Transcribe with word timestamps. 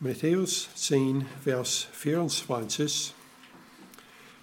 Matthäus 0.00 0.68
10, 0.76 1.26
Vers 1.42 1.88
24. 1.90 3.12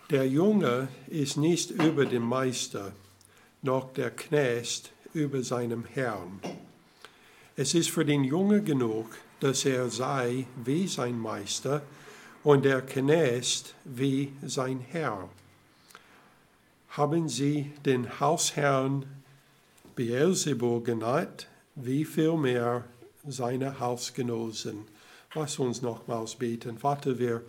Der 0.09 0.27
Junge 0.27 0.89
ist 1.07 1.37
nicht 1.37 1.71
über 1.71 2.05
dem 2.05 2.23
Meister, 2.23 2.91
noch 3.61 3.93
der 3.93 4.11
Knecht 4.11 4.91
über 5.13 5.43
seinem 5.43 5.85
Herrn. 5.85 6.41
Es 7.55 7.73
ist 7.73 7.89
für 7.89 8.03
den 8.03 8.25
Jungen 8.25 8.65
genug, 8.65 9.17
dass 9.39 9.63
er 9.63 9.89
sei 9.89 10.45
wie 10.65 10.89
sein 10.89 11.17
Meister 11.17 11.83
und 12.43 12.65
der 12.65 12.81
Knecht 12.81 13.75
wie 13.85 14.33
sein 14.45 14.81
Herr. 14.81 15.29
Haben 16.89 17.29
Sie 17.29 17.71
den 17.85 18.19
Hausherrn 18.19 19.05
Beelzebul 19.95 20.83
genannt, 20.83 21.47
wie 21.75 22.03
viel 22.03 22.35
mehr 22.35 22.83
seine 23.25 23.79
Hausgenossen? 23.79 24.93
Lass 25.35 25.59
uns 25.59 25.81
nochmals 25.81 26.35
beten. 26.35 26.77
Vater, 26.77 27.19
wir 27.19 27.41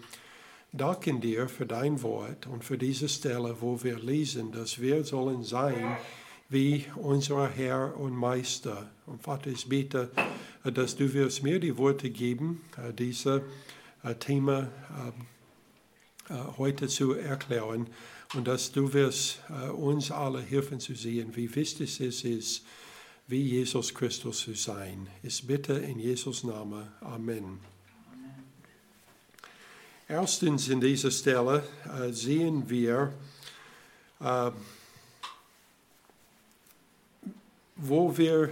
danken 0.72 1.20
dir 1.20 1.48
für 1.48 1.66
dein 1.66 2.02
Wort 2.02 2.48
und 2.48 2.64
für 2.64 2.76
diese 2.76 3.08
Stelle, 3.08 3.56
wo 3.60 3.80
wir 3.84 3.98
lesen, 4.00 4.50
dass 4.50 4.80
wir 4.80 5.04
sollen 5.04 5.44
sein 5.44 5.96
wie 6.48 6.84
unser 6.96 7.48
Herr 7.48 7.96
und 7.96 8.14
Meister. 8.14 8.90
Und 9.06 9.22
Vater, 9.22 9.50
ich 9.50 9.68
bete, 9.68 10.10
dass 10.64 10.96
du 10.96 11.12
wirst 11.12 11.44
mir 11.44 11.60
die 11.60 11.76
Worte 11.76 12.10
geben, 12.10 12.64
äh, 12.76 12.92
diese 12.92 13.44
äh, 14.02 14.14
Thema 14.16 14.68
äh, 16.28 16.34
heute 16.58 16.88
zu 16.88 17.12
erklären 17.12 17.86
und 18.34 18.48
dass 18.48 18.72
du 18.72 18.92
wirst 18.92 19.40
uns 19.76 20.10
alle 20.10 20.40
helfen 20.40 20.80
zu 20.80 20.96
sehen, 20.96 21.36
wie 21.36 21.54
wichtig 21.54 22.00
es 22.00 22.24
ist, 22.24 22.64
wie 23.28 23.42
Jesus 23.42 23.94
Christus 23.94 24.40
zu 24.40 24.54
sein. 24.54 25.06
Ich 25.22 25.46
bitte 25.46 25.74
in 25.74 26.00
Jesus 26.00 26.42
Namen. 26.42 26.88
Amen. 27.00 27.75
Erstens 30.08 30.68
in 30.68 30.80
dieser 30.80 31.10
Stelle 31.10 31.64
äh, 31.84 32.12
sehen 32.12 32.70
wir, 32.70 33.12
äh, 34.20 34.50
wo 37.74 38.16
wir 38.16 38.50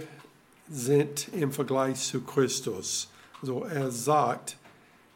sind 0.69 1.29
im 1.29 1.53
Vergleich 1.53 2.01
zu 2.01 2.21
Christus. 2.21 3.07
Also 3.41 3.63
er 3.63 3.89
sagt, 3.89 4.57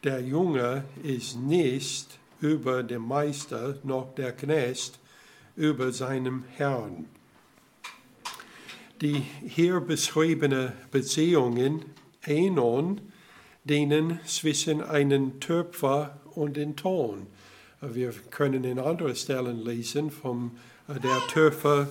der 0.02 0.20
Junge 0.20 0.84
ist 1.02 1.36
nicht 1.36 2.18
über 2.40 2.82
dem 2.82 3.02
Meister 3.02 3.78
noch 3.82 4.14
der 4.14 4.32
Knecht 4.32 4.98
über 5.56 5.92
seinem 5.92 6.44
Herrn. 6.56 7.04
Die 9.02 9.26
hier 9.46 9.80
beschriebenen 9.80 10.72
Beziehungen, 10.90 11.84
Enon, 12.22 13.00
dienen 13.64 14.20
zwischen 14.24 14.82
einem 14.82 15.38
Töpfer 15.40 16.19
und 16.34 16.56
den 16.56 16.76
Ton. 16.76 17.26
Wir 17.80 18.12
können 18.30 18.64
in 18.64 18.78
anderen 18.78 19.16
Stellen 19.16 19.64
lesen 19.64 20.10
von 20.10 20.50
äh, 20.88 21.00
der 21.00 21.18
Töpfer 21.28 21.88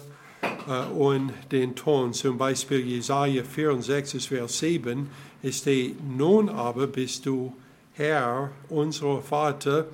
äh, 0.67 0.85
und 0.93 1.31
den 1.51 1.75
Ton. 1.75 2.13
Zum 2.13 2.37
Beispiel 2.37 2.79
Jesaja 2.79 3.43
64, 3.43 4.27
Vers 4.27 4.59
7 4.59 5.09
ist 5.41 5.65
die 5.65 5.95
Nun 6.15 6.49
aber 6.49 6.87
bist 6.87 7.25
du 7.25 7.53
Herr, 7.93 8.51
unser 8.69 9.21
Vater, 9.21 9.87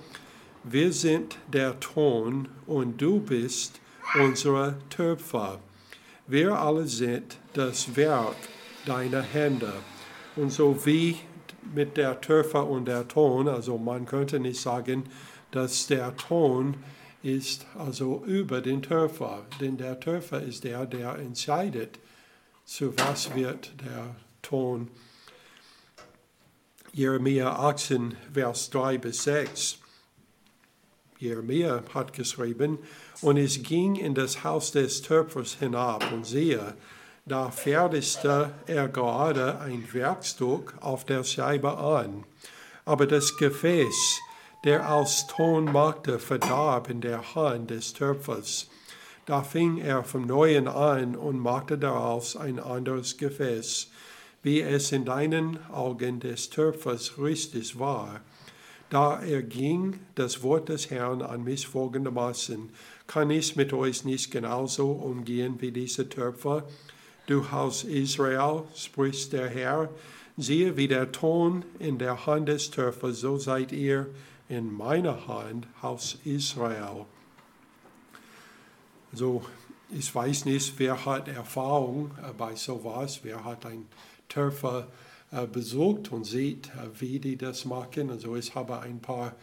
wir 0.64 0.92
sind 0.92 1.38
der 1.52 1.80
Ton 1.80 2.48
und 2.68 3.02
du 3.02 3.20
bist 3.20 3.80
unser 4.20 4.78
Töpfer. 4.90 5.60
Wir 6.28 6.60
alle 6.60 6.88
sind 6.88 7.38
das 7.54 7.96
Werk 7.96 8.36
deiner 8.86 9.22
Hände. 9.22 9.74
Und 10.36 10.52
so 10.52 10.86
wie 10.86 11.18
mit 11.74 11.98
der 11.98 12.22
Töpfer 12.22 12.68
und 12.68 12.86
der 12.86 13.08
Ton. 13.08 13.48
Also 13.48 13.78
man 13.78 14.06
könnte 14.06 14.40
nicht 14.40 14.62
sagen, 14.62 15.06
dass 15.52 15.88
der 15.88 16.16
Ton 16.18 16.76
ist 17.24 17.66
also 17.78 18.24
über 18.26 18.62
den 18.62 18.82
Töpfer, 18.84 19.46
denn 19.60 19.78
der 19.78 20.00
Töpfer 20.00 20.42
ist 20.42 20.64
der, 20.64 20.86
der 20.86 21.16
entscheidet, 21.16 22.00
zu 22.66 22.94
was 22.98 23.34
wird 23.34 23.74
der 23.84 24.16
Ton. 24.42 24.90
Jeremia 26.94 27.52
18, 27.52 28.16
Vers 28.34 28.70
3 28.70 29.00
bis 29.00 29.24
6. 29.24 29.80
Jeremia 31.18 31.84
hat 31.94 32.14
geschrieben, 32.14 32.80
und 33.22 33.38
es 33.38 33.64
ging 33.64 33.96
in 33.96 34.14
das 34.14 34.44
Haus 34.44 34.72
des 34.72 35.02
Töpfers 35.02 35.56
hinab 35.56 36.12
und 36.12 36.26
siehe, 36.26 36.76
da 37.26 37.50
fertigte 37.50 38.52
er 38.68 38.88
gerade 38.88 39.60
ein 39.60 39.92
Werkstück 39.92 40.76
auf 40.80 41.06
der 41.06 41.24
Scheibe 41.24 41.78
an. 41.78 42.24
Aber 42.86 43.08
das 43.08 43.36
Gefäß, 43.38 44.20
der 44.64 44.94
aus 44.94 45.26
Ton 45.28 45.66
machte, 45.66 46.20
verdarb 46.20 46.90
in 46.90 47.02
der 47.02 47.36
Hand 47.36 47.72
des 47.72 47.94
Töpfers. 47.94 48.70
Da 49.26 49.42
fing 49.42 49.80
er 49.80 50.04
vom 50.04 50.28
Neuen 50.28 50.68
an 50.68 51.16
und 51.16 51.40
machte 51.40 51.80
daraus 51.80 52.36
ein 52.36 52.60
anderes 52.60 53.18
Gefäß, 53.18 53.90
wie 54.44 54.62
es 54.62 54.92
in 54.92 55.06
deinen 55.06 55.58
Augen 55.72 56.20
des 56.20 56.52
Töpfers 56.52 57.18
richtig 57.18 57.80
war. 57.80 58.22
Da 58.92 59.20
erging 59.20 60.00
das 60.14 60.44
Wort 60.44 60.70
des 60.70 60.92
Herrn 60.92 61.24
an 61.24 61.44
mich 61.44 61.68
folgendermaßen, 61.68 62.70
kann 63.08 63.32
ich 63.32 63.56
mit 63.56 63.74
euch 63.74 64.06
nicht 64.06 64.30
genauso 64.30 64.92
umgehen 64.92 65.60
wie 65.60 65.72
diese 65.72 66.08
Töpfer? 66.08 66.68
Du 67.28 67.52
Haus 67.52 67.84
Israel, 67.84 68.64
spricht 68.76 69.34
der 69.34 69.50
Herr, 69.50 69.90
siehe, 70.38 70.78
wie 70.78 70.88
der 70.88 71.12
Ton 71.12 71.64
in 71.80 71.98
der 71.98 72.26
Hand 72.26 72.50
des 72.50 72.72
Töpfers, 72.72 73.20
so 73.20 73.38
seid 73.38 73.72
ihr 73.72 74.08
in 74.50 74.72
meiner 74.72 75.28
Hand, 75.28 75.68
Haus 75.82 76.18
Israel. 76.24 77.06
So, 79.14 79.44
ich 79.92 80.14
weiß 80.14 80.46
nicht, 80.46 80.74
wer 80.78 81.06
hat 81.06 81.28
Erfahrung 81.28 82.12
äh, 82.22 82.34
bei 82.34 82.56
sowas, 82.56 83.22
wer 83.24 83.44
hat 83.44 83.66
ein 83.66 83.86
Töpfer 84.28 84.88
äh, 85.32 85.48
besucht 85.48 86.12
und 86.12 86.26
sieht, 86.26 86.68
äh, 86.68 87.00
wie 87.00 87.20
die 87.20 87.38
das 87.38 87.66
machen. 87.66 88.10
Also 88.10 88.36
ich 88.36 88.54
habe 88.56 88.80
ein 88.80 89.00
paar 89.00 89.34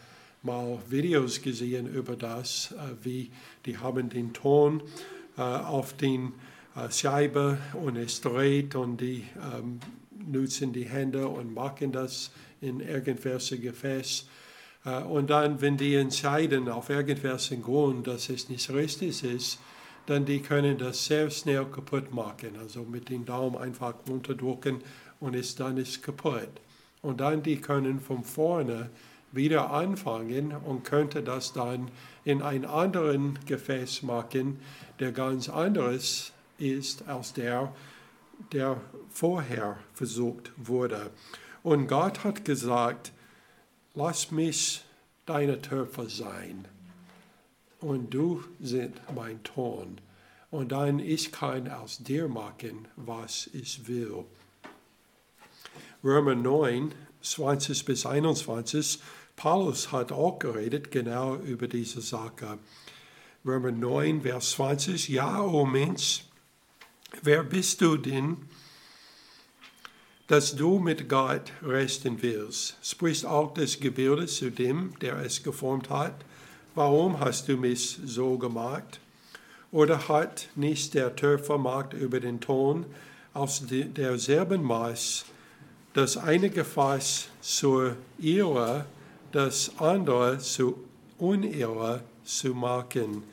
Mal 0.45 0.77
Videos 0.89 1.41
gesehen 1.41 1.87
über 1.87 2.17
das, 2.17 2.75
wie 3.01 3.31
die 3.65 3.77
haben 3.77 4.09
den 4.09 4.33
Ton 4.33 4.83
auf 5.37 5.93
den 5.93 6.27
äh, 6.27 6.31
Scheibe 6.89 7.57
und 7.73 7.97
es 7.97 8.21
dreht 8.21 8.75
und 8.75 8.97
die 8.97 9.23
ähm, 9.55 9.79
nutzen 10.25 10.73
die 10.73 10.85
Hände 10.85 11.27
und 11.27 11.53
machen 11.53 11.91
das 11.91 12.31
in 12.61 12.79
irgendwelche 12.79 13.59
Gefäß. 13.59 14.27
Äh, 14.85 15.03
und 15.03 15.29
dann, 15.29 15.61
wenn 15.61 15.77
die 15.77 15.95
entscheiden 15.95 16.69
auf 16.69 16.89
irgendwelchen 16.89 17.61
Grund, 17.61 18.07
dass 18.07 18.29
es 18.29 18.49
nicht 18.49 18.69
richtig 18.71 19.23
ist, 19.23 19.59
dann 20.05 20.25
die 20.25 20.39
können 20.39 20.77
das 20.77 21.05
sehr 21.05 21.29
schnell 21.29 21.65
kaputt 21.65 22.13
machen. 22.13 22.57
Also 22.59 22.83
mit 22.83 23.09
dem 23.09 23.25
Daumen 23.25 23.57
einfach 23.57 23.93
runterdrücken 24.07 24.81
und 25.19 25.35
es 25.35 25.55
dann 25.55 25.77
ist 25.77 26.03
kaputt. 26.03 26.49
Und 27.01 27.21
dann 27.21 27.43
die 27.43 27.57
können 27.57 27.99
von 27.99 28.23
vorne 28.23 28.89
wieder 29.31 29.71
anfangen 29.71 30.53
und 30.65 30.83
könnte 30.83 31.21
das 31.23 31.53
dann 31.53 31.89
in 32.23 32.41
ein 32.41 32.65
anderen 32.65 33.39
Gefäß 33.45 34.03
machen, 34.03 34.59
der 34.99 35.11
ganz 35.11 35.49
anderes 35.49 36.32
ist 36.57 37.07
als 37.07 37.33
der, 37.33 37.73
der 38.51 38.81
vorher 39.09 39.77
versucht 39.93 40.51
wurde. 40.57 41.11
Und 41.63 41.87
Gott 41.87 42.23
hat 42.23 42.45
gesagt, 42.45 43.11
lass 43.93 44.31
mich 44.31 44.83
deine 45.25 45.61
Töpfer 45.61 46.09
sein 46.09 46.67
und 47.79 48.13
du 48.13 48.43
sind 48.59 49.01
mein 49.15 49.43
Ton. 49.43 49.99
Und 50.51 50.71
dann 50.71 50.99
ich 50.99 51.31
kann 51.31 51.69
aus 51.69 51.97
dir 51.97 52.27
machen, 52.27 52.87
was 52.95 53.49
ich 53.53 53.87
will. 53.87 54.25
Römer 56.03 56.35
9, 56.35 56.93
20 57.21 57.85
bis 57.85 58.05
21, 58.05 58.99
Paulus 59.35 59.91
hat 59.91 60.11
auch 60.11 60.37
geredet 60.37 60.91
genau 60.91 61.35
über 61.37 61.67
diese 61.67 62.01
Sache. 62.01 62.59
Römer 63.45 63.71
9, 63.71 64.21
Vers 64.21 64.51
20, 64.51 65.09
ja, 65.09 65.41
o 65.41 65.61
oh 65.61 65.65
Mensch, 65.65 66.25
Wer 67.21 67.43
bist 67.43 67.79
du 67.81 67.95
denn, 67.95 68.37
dass 70.27 70.55
du 70.55 70.79
mit 70.79 71.07
Gott 71.07 71.51
resten 71.61 72.21
willst? 72.21 72.77
Spricht 72.81 73.25
auch 73.25 73.53
das 73.53 73.79
Gebilde 73.79 74.25
zu 74.25 74.49
dem, 74.49 74.97
der 74.99 75.17
es 75.17 75.43
geformt 75.43 75.89
hat? 75.89 76.15
Warum 76.75 77.19
hast 77.19 77.47
du 77.47 77.55
mich 77.55 77.99
so 78.03 78.37
gemacht? 78.37 78.99
Oder 79.71 80.07
hat 80.07 80.49
nicht 80.55 80.95
der 80.95 81.15
Töpfer 81.15 81.57
Macht 81.57 81.93
über 81.93 82.19
den 82.19 82.41
Ton 82.41 82.85
aus 83.33 83.63
derselben 83.67 84.63
Maß 84.63 85.25
das 85.93 86.17
eine 86.17 86.49
Gefäß 86.49 87.27
zur 87.41 87.95
Ehre, 88.21 88.85
das 89.31 89.71
andere 89.77 90.39
zu 90.39 90.83
Unehre 91.19 92.01
zu 92.25 92.53
machen? 92.53 93.23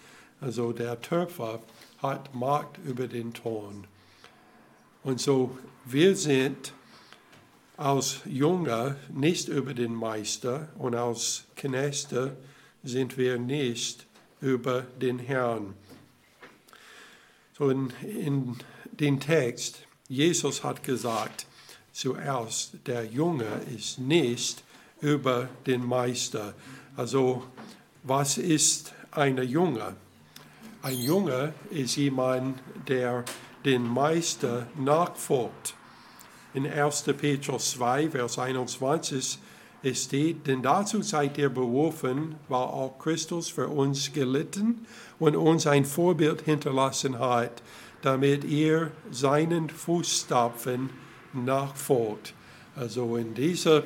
Also 0.41 0.73
der 0.73 1.01
Töpfer 1.01 1.61
hat 2.03 2.35
Macht 2.35 2.79
über 2.85 3.07
den 3.07 3.33
Ton. 3.33 3.87
Und 5.03 5.21
so, 5.21 5.57
wir 5.85 6.17
sind 6.17 6.73
als 7.77 8.21
Jünger 8.27 8.97
nicht 9.13 9.49
über 9.49 9.73
den 9.73 9.95
Meister 9.95 10.69
und 10.79 10.95
als 10.95 11.45
Knechte 11.57 12.37
sind 12.83 13.17
wir 13.17 13.39
nicht 13.39 14.07
über 14.41 14.83
den 15.01 15.19
Herrn. 15.19 15.75
So 17.57 17.71
in, 17.71 17.91
in 18.03 18.57
den 18.93 19.21
Text, 19.21 19.87
Jesus 20.09 20.63
hat 20.65 20.83
gesagt, 20.83 21.47
zuerst, 21.93 22.73
der 22.87 23.05
Junge 23.07 23.63
ist 23.75 23.99
nicht 23.99 24.63
über 25.01 25.49
den 25.67 25.85
Meister. 25.85 26.55
Also, 26.97 27.45
was 28.03 28.39
ist 28.39 28.93
ein 29.11 29.37
Junge? 29.43 29.97
Ein 30.83 30.99
Junge 30.99 31.53
ist 31.71 31.97
jemand, 31.97 32.59
der 32.89 33.23
den 33.67 33.87
Meister 33.87 34.67
nachfolgt. 34.79 35.75
In 36.55 36.67
1. 36.67 37.03
Petrus 37.19 37.73
2, 37.73 38.09
Vers 38.09 38.39
21 38.39 39.39
steht, 39.93 40.47
denn 40.47 40.63
dazu 40.63 41.03
seid 41.03 41.37
ihr 41.37 41.51
berufen, 41.51 42.37
weil 42.49 42.63
auch 42.63 42.99
Christus 42.99 43.51
für 43.51 43.69
uns 43.69 44.11
gelitten 44.15 44.87
und 45.19 45.37
uns 45.37 45.67
ein 45.67 45.85
Vorbild 45.85 46.41
hinterlassen 46.43 47.19
hat, 47.19 47.63
damit 48.01 48.45
ihr 48.45 48.91
seinen 49.11 49.69
Fußstapfen 49.69 50.89
nachfolgt. 51.35 52.33
Also 52.75 53.17
in 53.17 53.35
diesem 53.35 53.83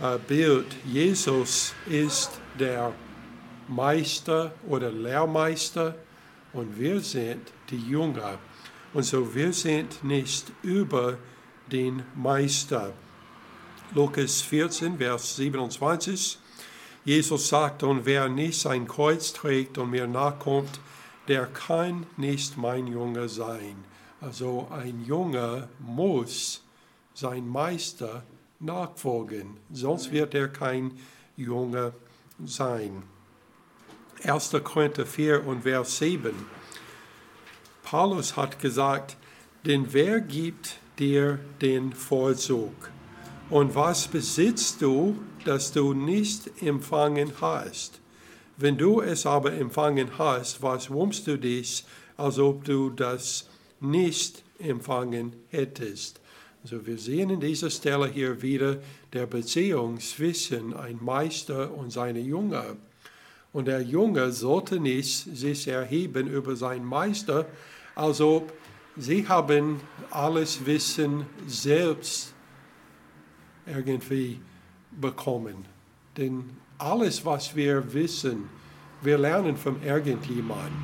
äh, 0.00 0.18
Bild, 0.26 0.66
Jesus 0.84 1.72
ist 1.88 2.32
der 2.58 2.92
Meister 3.68 4.52
oder 4.66 4.90
Lehrmeister 4.90 5.94
und 6.56 6.78
wir 6.78 7.00
sind 7.00 7.52
die 7.70 7.78
Jünger. 7.78 8.38
Und 8.94 9.02
so 9.02 9.34
wir 9.34 9.52
sind 9.52 10.02
nicht 10.02 10.50
über 10.62 11.18
den 11.70 12.02
Meister. 12.14 12.92
Lukas 13.94 14.40
14, 14.40 14.98
Vers 14.98 15.36
27. 15.36 16.38
Jesus 17.04 17.48
sagt, 17.48 17.82
und 17.82 18.06
wer 18.06 18.28
nicht 18.28 18.58
sein 18.58 18.88
Kreuz 18.88 19.32
trägt 19.32 19.78
und 19.78 19.90
mir 19.90 20.06
nachkommt, 20.06 20.80
der 21.28 21.46
kann 21.46 22.06
nicht 22.16 22.56
mein 22.56 22.86
Junge 22.86 23.28
sein. 23.28 23.84
Also 24.20 24.66
ein 24.70 25.04
Junge 25.04 25.68
muss 25.78 26.64
sein 27.14 27.46
Meister 27.46 28.24
nachfolgen, 28.60 29.58
sonst 29.70 30.10
wird 30.10 30.34
er 30.34 30.48
kein 30.48 30.92
Junge 31.36 31.92
sein. 32.44 33.02
1. 34.24 34.50
Korinther 34.64 35.04
4 35.04 35.46
und 35.46 35.62
Vers 35.62 35.98
7. 35.98 36.32
Paulus 37.82 38.36
hat 38.36 38.58
gesagt, 38.58 39.16
denn 39.64 39.92
wer 39.92 40.20
gibt 40.20 40.78
dir 40.98 41.38
den 41.60 41.92
Vorzug? 41.92 42.72
Und 43.50 43.74
was 43.74 44.08
besitzt 44.08 44.82
du, 44.82 45.16
das 45.44 45.72
du 45.72 45.92
nicht 45.92 46.62
empfangen 46.62 47.32
hast? 47.40 48.00
Wenn 48.56 48.78
du 48.78 49.00
es 49.02 49.26
aber 49.26 49.52
empfangen 49.52 50.18
hast, 50.18 50.62
was 50.62 50.90
wummst 50.90 51.26
du 51.26 51.38
dich, 51.38 51.84
als 52.16 52.38
ob 52.38 52.64
du 52.64 52.90
das 52.90 53.48
nicht 53.80 54.42
empfangen 54.58 55.36
hättest? 55.50 56.20
Also 56.62 56.84
wir 56.86 56.98
sehen 56.98 57.30
in 57.30 57.40
dieser 57.40 57.70
Stelle 57.70 58.08
hier 58.08 58.42
wieder 58.42 58.78
der 59.12 59.26
Beziehung 59.26 60.00
zwischen 60.00 60.74
ein 60.74 60.98
Meister 61.00 61.72
und 61.72 61.92
seine 61.92 62.18
Jünger. 62.18 62.76
Und 63.56 63.68
der 63.68 63.80
Junge 63.80 64.32
sollte 64.32 64.78
nicht 64.78 65.34
sich 65.34 65.66
erheben 65.66 66.26
über 66.26 66.56
seinen 66.56 66.84
Meister, 66.84 67.46
als 67.94 68.20
ob 68.20 68.52
sie 68.98 69.26
haben 69.26 69.80
alles 70.10 70.66
Wissen 70.66 71.24
selbst 71.46 72.34
irgendwie 73.64 74.42
bekommen. 74.90 75.64
Denn 76.18 76.50
alles, 76.76 77.24
was 77.24 77.56
wir 77.56 77.94
wissen, 77.94 78.50
wir 79.00 79.16
lernen 79.16 79.56
von 79.56 79.82
irgendjemandem. 79.82 80.76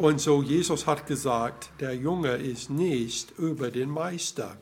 Und 0.00 0.18
so 0.18 0.42
Jesus 0.42 0.86
hat 0.86 1.06
gesagt, 1.06 1.72
der 1.78 1.94
Junge 1.94 2.36
ist 2.36 2.70
nicht 2.70 3.32
über 3.38 3.70
den 3.70 3.90
Meister. 3.90 4.56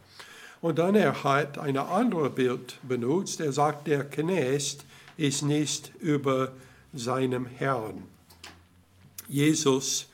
Und 0.61 0.81
dann 0.81 0.97
er 0.97 1.23
hat 1.23 1.59
ein 1.59 1.77
anderes 1.77 2.35
Bild 2.35 2.81
benutzt. 2.83 3.41
Er 3.41 3.53
sagt, 3.53 3.87
der 3.87 4.03
Knecht 4.03 4.85
ist 5.17 5.43
nicht 5.43 5.93
über 6.01 6.51
seinem 6.93 7.47
Herrn. 7.47 8.05
Jesus 9.29 10.07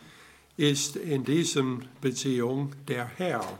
ist 0.56 0.96
in 0.96 1.24
diesem 1.24 1.82
Beziehung 2.00 2.72
der 2.88 3.06
Herr. 3.06 3.58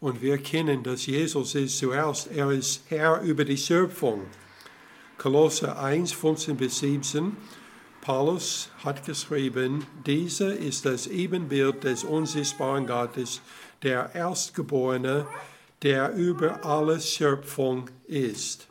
Und 0.00 0.22
wir 0.22 0.38
kennen, 0.38 0.82
dass 0.82 1.06
Jesus 1.06 1.54
ist 1.54 1.78
zuerst, 1.78 2.30
er 2.32 2.50
ist 2.50 2.82
Herr 2.88 3.20
über 3.20 3.44
die 3.44 3.58
Schöpfung. 3.58 4.22
Kolosse 5.18 5.76
1, 5.76 6.12
15 6.12 6.56
bis 6.56 6.78
17. 6.78 7.36
Paulus 8.00 8.70
hat 8.82 9.04
geschrieben, 9.04 9.86
dieser 10.06 10.56
ist 10.56 10.86
das 10.86 11.06
Ebenbild 11.06 11.84
des 11.84 12.04
unsichtbaren 12.04 12.86
Gottes, 12.86 13.42
der 13.82 14.14
Erstgeborene, 14.14 15.26
der 15.82 16.14
über 16.14 16.64
alle 16.64 16.98
Schöpfung 17.00 17.90
ist. 18.06 18.68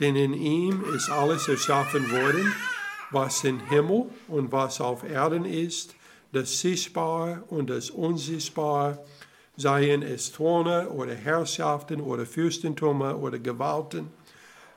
Denn 0.00 0.16
in 0.16 0.34
ihm 0.34 0.84
ist 0.94 1.08
alles 1.08 1.48
erschaffen 1.48 2.10
worden, 2.10 2.54
was 3.10 3.44
im 3.44 3.60
Himmel 3.60 4.06
und 4.28 4.52
was 4.52 4.80
auf 4.80 5.04
Erden 5.04 5.44
ist, 5.44 5.94
das 6.32 6.60
Sichtbare 6.60 7.42
und 7.48 7.70
das 7.70 7.90
Unsichtbare, 7.90 8.98
seien 9.56 10.02
es 10.02 10.30
Throne 10.30 10.88
oder 10.90 11.14
Herrschaften 11.14 12.00
oder 12.00 12.26
Fürstentümer 12.26 13.18
oder 13.18 13.38
Gewalten. 13.38 14.10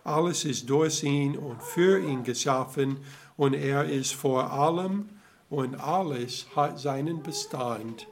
Alles 0.03 0.45
ist 0.45 0.69
durch 0.69 1.03
ihn 1.03 1.37
und 1.37 1.61
für 1.61 1.99
ihn 1.99 2.23
geschaffen 2.23 2.97
und 3.37 3.53
er 3.53 3.85
ist 3.85 4.15
vor 4.15 4.51
allem 4.51 5.09
und 5.49 5.75
alles 5.75 6.47
hat 6.55 6.79
seinen 6.79 7.21
Bestand 7.21 8.07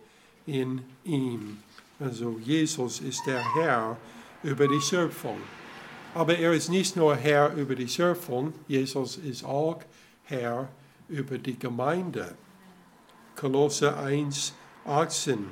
in 0.45 0.83
ihm. 1.03 1.57
Also 1.99 2.37
Jesus 2.43 2.99
ist 2.99 3.25
der 3.25 3.41
Herr 3.55 3.97
über 4.43 4.67
die 4.67 4.81
Schöpfung. 4.81 5.37
Aber 6.13 6.37
er 6.37 6.53
ist 6.53 6.69
nicht 6.69 6.95
nur 6.95 7.15
Herr 7.15 7.53
über 7.53 7.75
die 7.75 7.87
Schöpfung, 7.87 8.53
Jesus 8.67 9.17
ist 9.17 9.43
auch 9.43 9.81
Herr 10.29 10.69
über 11.07 11.39
die 11.39 11.57
Gemeinde. 11.57 12.35
Kolosse 13.35 13.97
1, 13.97 14.53
18. 14.85 15.47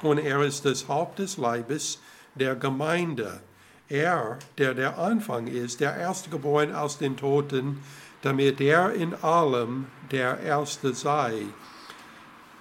Und 0.00 0.18
er 0.18 0.40
ist 0.40 0.64
das 0.64 0.88
Haupt 0.88 1.18
des 1.18 1.36
Leibes 1.36 2.00
der 2.34 2.56
Gemeinde. 2.56 3.42
Er, 3.90 4.38
der 4.56 4.72
der 4.72 4.98
Anfang 4.98 5.46
ist, 5.46 5.80
der 5.80 5.94
Erstgeborene 5.94 6.80
aus 6.80 6.96
den 6.96 7.18
Toten, 7.18 7.82
damit 8.22 8.62
er 8.62 8.94
in 8.94 9.14
allem 9.14 9.88
der 10.10 10.40
Erste 10.40 10.94
sei. 10.94 11.42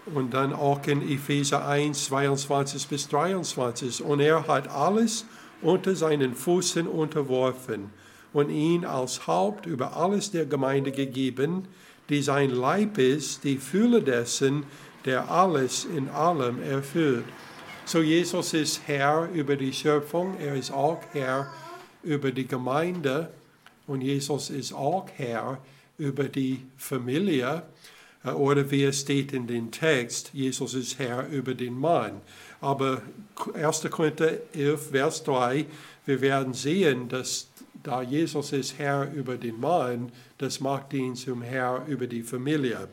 Und 0.05 0.33
dann 0.33 0.51
auch 0.51 0.85
in 0.85 1.01
Epheser 1.01 1.65
1, 1.65 2.07
22 2.07 2.89
bis 2.89 3.07
23. 3.07 4.03
Und 4.03 4.19
er 4.19 4.47
hat 4.47 4.67
alles 4.67 5.25
unter 5.61 5.95
seinen 5.95 6.35
Füßen 6.35 6.87
unterworfen 6.87 7.89
und 8.33 8.49
ihn 8.49 8.85
als 8.85 9.27
Haupt 9.27 9.65
über 9.65 9.95
alles 9.95 10.31
der 10.31 10.45
Gemeinde 10.45 10.91
gegeben, 10.91 11.67
die 12.09 12.21
sein 12.21 12.49
Leib 12.49 12.97
ist, 12.97 13.43
die 13.43 13.57
Fülle 13.57 14.01
dessen, 14.01 14.65
der 15.05 15.29
alles 15.31 15.85
in 15.85 16.09
allem 16.09 16.61
erfüllt. 16.61 17.25
So 17.85 18.01
Jesus 18.01 18.53
ist 18.53 18.81
Herr 18.85 19.29
über 19.33 19.55
die 19.55 19.71
Schöpfung, 19.71 20.35
er 20.39 20.55
ist 20.55 20.71
auch 20.71 21.01
Herr 21.13 21.51
über 22.03 22.31
die 22.31 22.47
Gemeinde 22.47 23.29
und 23.87 24.01
Jesus 24.01 24.49
ist 24.49 24.73
auch 24.73 25.07
Herr 25.15 25.59
über 25.97 26.25
die 26.25 26.65
Familie. 26.77 27.63
Äh, 28.23 28.31
oder 28.31 28.69
wie 28.71 28.83
es 28.83 29.01
steht 29.01 29.33
in 29.33 29.47
dem 29.47 29.71
Text, 29.71 30.31
Jesus 30.33 30.73
ist 30.73 30.99
Herr 30.99 31.27
über 31.29 31.53
den 31.53 31.79
Mann. 31.79 32.21
Aber 32.59 33.01
1. 33.53 33.87
Korinther 33.89 34.33
11, 34.53 34.89
Vers 34.91 35.23
3, 35.23 35.65
wir 36.05 36.21
werden 36.21 36.53
sehen, 36.53 37.07
dass 37.09 37.47
da 37.83 38.01
Jesus 38.01 38.53
ist 38.53 38.77
Herr 38.77 39.11
über 39.11 39.37
den 39.37 39.59
Mann, 39.59 40.11
das 40.37 40.59
macht 40.59 40.93
ihn 40.93 41.15
zum 41.15 41.41
Herr 41.41 41.85
über 41.87 42.07
die 42.07 42.23
Familie. 42.23 42.87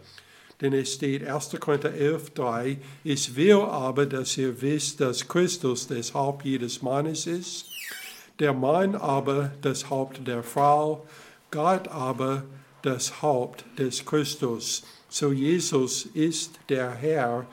Denn 0.61 0.73
es 0.73 0.95
steht 0.95 1.27
1. 1.27 1.57
Korinther 1.59 1.93
11, 1.93 2.31
3, 2.31 2.79
ich 3.03 3.35
will 3.35 3.61
aber, 3.61 4.07
dass 4.07 4.39
ihr 4.39 4.61
wisst, 4.63 5.01
dass 5.01 5.27
Christus 5.27 5.87
das 5.89 6.15
Haupt 6.15 6.45
jedes 6.45 6.81
Mannes 6.81 7.27
ist, 7.27 7.67
der 8.39 8.53
Mann 8.53 8.95
aber 8.95 9.53
das 9.63 9.91
Haupt 9.91 10.27
der 10.27 10.43
Frau, 10.43 11.07
Gott 11.51 11.89
aber 11.89 12.45
das 12.83 13.23
Haupt 13.23 13.65
des 13.79 14.05
Christus. 14.05 14.85
So 15.09 15.33
Jesus 15.33 16.07
ist 16.15 16.59
der 16.69 16.91
Herr 16.93 17.47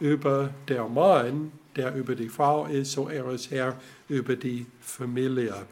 über 0.00 0.50
der 0.68 0.88
Mann, 0.88 1.52
der 1.76 1.94
über 1.94 2.14
die 2.14 2.28
Frau 2.28 2.66
ist, 2.66 2.92
so 2.92 3.08
er 3.08 3.28
ist 3.30 3.50
Herr 3.50 3.78
über 4.08 4.36
die 4.36 4.66
Familie. 4.80 5.66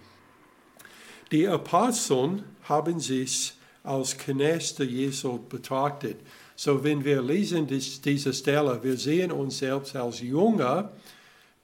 Die 1.33 1.49
Aposteln 1.49 2.45
haben 2.65 3.01
sich 3.01 3.55
als 3.83 4.17
Knechte 4.17 4.85
Jesu 4.85 5.39
betrachtet. 5.49 6.19
So 6.55 6.83
wenn 6.85 7.05
wir 7.05 7.21
lesen 7.21 7.67
diese 7.67 8.33
Stelle, 8.33 8.83
wir 8.83 8.97
sehen 8.97 9.33
uns 9.33 9.59
selbst 9.59 9.95
als 9.97 10.21
Jünger, 10.21 10.91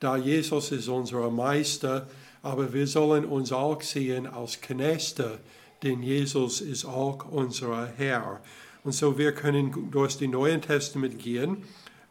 da 0.00 0.16
Jesus 0.16 0.73
ist 0.73 0.88
unser 0.88 1.31
Meister, 1.31 2.09
aber 2.42 2.73
wir 2.73 2.87
sollen 2.87 3.25
uns 3.25 3.52
auch 3.52 3.81
sehen 3.81 4.26
als 4.26 4.61
Knechte, 4.61 5.38
denn 5.83 6.02
Jesus 6.02 6.61
ist 6.61 6.85
auch 6.85 7.25
unser 7.31 7.87
Herr. 7.97 8.40
Und 8.85 8.92
so 8.92 9.16
wir 9.16 9.33
können 9.33 9.90
durch 9.92 10.19
das 10.19 10.28
Neue 10.28 10.61
Testament 10.61 11.19
gehen 11.21 11.64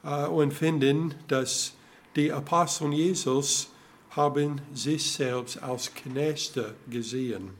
äh, 0.04 0.26
und 0.26 0.54
finden, 0.54 1.14
dass 1.28 1.74
die 2.16 2.32
Apostel 2.32 2.94
Jesus 2.94 3.68
haben 4.12 4.62
sich 4.74 5.12
selbst 5.12 5.62
als 5.64 5.94
Knechte 5.94 6.76
gesehen. 6.90 7.52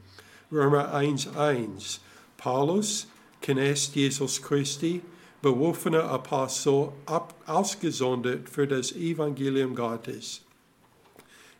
Römer 0.50 0.94
1,1 0.94 1.98
Paulus, 2.36 3.06
Knecht 3.40 3.94
Jesus 3.94 4.40
Christi, 4.42 5.02
berufener 5.40 6.04
Apostel, 6.04 6.92
ab, 7.06 7.34
ausgesondert 7.46 8.48
für 8.48 8.66
das 8.66 8.92
Evangelium 8.92 9.74
Gottes. 9.74 10.42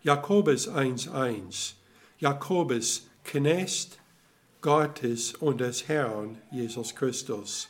Jakobus 0.03 0.69
1,1 0.69 1.75
Jakobus, 2.19 3.07
Knecht 3.25 3.99
Gottes 4.61 5.35
und 5.35 5.61
des 5.61 5.89
Herrn 5.89 6.39
Jesus 6.53 6.95
Christus. 6.95 7.69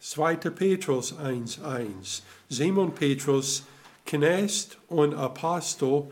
2. 0.00 0.36
Petrus 0.36 1.14
1,1 1.14 2.22
Simon 2.48 2.94
Petrus, 2.94 3.62
Knecht 4.04 4.78
und 4.88 5.14
Apostel 5.14 6.10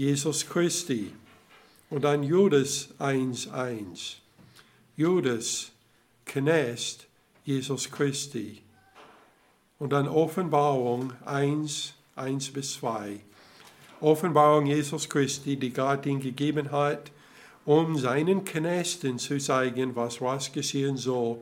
Jesus 0.00 0.48
Christi. 0.48 1.12
Und 1.90 2.04
dann 2.04 2.22
Judas 2.22 2.88
1,1. 2.98 4.14
Judas, 4.96 5.72
Knecht 6.24 7.06
Jesus 7.44 7.90
Christi. 7.90 8.62
Und 9.78 9.92
dann 9.92 10.08
Offenbarung 10.08 11.12
1, 11.26 11.92
1 12.16 12.50
bis 12.50 12.76
2. 12.76 13.20
Offenbarung 14.00 14.64
Jesus 14.64 15.06
Christi, 15.06 15.56
die 15.56 15.70
Gott 15.70 16.06
ihm 16.06 16.20
gegeben 16.20 16.70
hat, 16.72 17.10
um 17.66 17.98
seinen 17.98 18.46
Knechten 18.46 19.18
zu 19.18 19.36
zeigen, 19.36 19.94
was 19.96 20.22
was 20.22 20.50
geschehen 20.50 20.96
soll. 20.96 21.40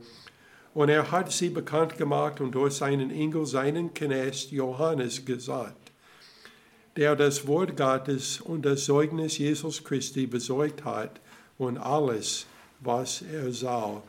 Und 0.74 0.88
er 0.88 1.12
hat 1.12 1.30
sie 1.30 1.50
bekannt 1.50 1.96
gemacht 1.96 2.40
und 2.40 2.56
durch 2.56 2.74
seinen 2.74 3.12
Engel 3.12 3.46
seinen 3.46 3.94
Knecht 3.94 4.50
Johannes 4.50 5.24
gesagt, 5.24 5.77
der 6.98 7.14
das 7.14 7.46
Wort 7.46 7.76
Gottes 7.76 8.40
und 8.40 8.66
das 8.66 8.84
Zeugnis 8.86 9.38
Jesus 9.38 9.84
Christi 9.84 10.26
besorgt 10.26 10.84
hat 10.84 11.20
und 11.56 11.78
alles, 11.78 12.44
was 12.80 13.22
er 13.22 13.52
sah. 13.52 14.02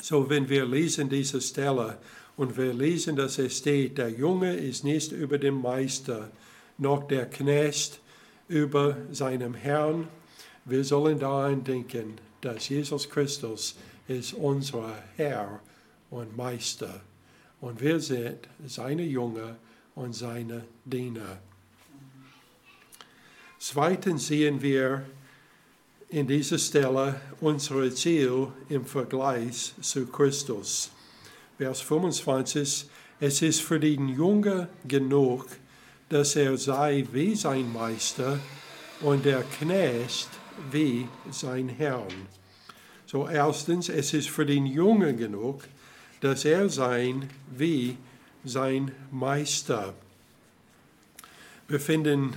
So, 0.00 0.30
wenn 0.30 0.48
wir 0.48 0.66
lesen 0.66 1.08
diese 1.08 1.40
Stelle 1.40 1.98
und 2.36 2.56
wir 2.56 2.72
lesen, 2.72 3.16
dass 3.16 3.38
es 3.38 3.58
steht, 3.58 3.98
der 3.98 4.10
Junge 4.10 4.54
ist 4.54 4.84
nicht 4.84 5.10
über 5.10 5.36
dem 5.36 5.60
Meister, 5.60 6.30
noch 6.78 7.08
der 7.08 7.26
Knecht 7.26 7.98
über 8.46 8.96
seinem 9.10 9.54
Herrn, 9.54 10.06
wir 10.66 10.84
sollen 10.84 11.18
daran 11.18 11.64
denken, 11.64 12.18
dass 12.40 12.68
Jesus 12.68 13.10
Christus 13.10 13.74
ist 14.06 14.34
unser 14.34 14.94
Herr 15.16 15.58
und 16.10 16.36
Meister 16.36 17.00
und 17.60 17.80
wir 17.80 17.98
sind 17.98 18.48
seine 18.64 19.02
Jünger 19.02 19.56
und 19.96 20.14
seine 20.14 20.62
Diener. 20.84 21.40
Zweitens 23.66 24.26
sehen 24.26 24.60
wir 24.60 25.06
in 26.10 26.26
dieser 26.26 26.58
Stelle 26.58 27.18
unser 27.40 27.90
Ziel 27.94 28.48
im 28.68 28.84
Vergleich 28.84 29.72
zu 29.80 30.04
Christus. 30.06 30.90
Vers 31.56 31.80
25, 31.80 32.84
es 33.20 33.40
ist 33.40 33.62
für 33.62 33.80
den 33.80 34.10
Jünger 34.10 34.68
genug, 34.86 35.46
dass 36.10 36.36
er 36.36 36.58
sei 36.58 37.06
wie 37.10 37.34
sein 37.34 37.72
Meister 37.72 38.38
und 39.00 39.24
der 39.24 39.42
Knecht 39.44 40.28
wie 40.70 41.08
sein 41.30 41.70
Herrn. 41.70 42.28
So 43.06 43.26
erstens, 43.26 43.88
es 43.88 44.12
ist 44.12 44.28
für 44.28 44.44
den 44.44 44.66
Jungen 44.66 45.16
genug, 45.16 45.62
dass 46.20 46.44
er 46.44 46.68
sein 46.68 47.30
wie 47.56 47.96
sein 48.44 48.92
Meister. 49.10 49.94
Wir 51.66 51.80
finden 51.80 52.34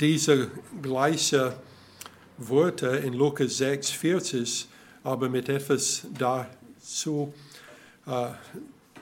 diese 0.00 0.50
gleiche 0.82 1.56
Worte 2.38 2.88
in 2.88 3.14
Lukas 3.14 3.58
6, 3.58 3.90
40, 3.90 4.68
aber 5.04 5.28
mit 5.28 5.48
etwas 5.48 6.06
dazu, 6.18 7.32
äh, 8.06 8.28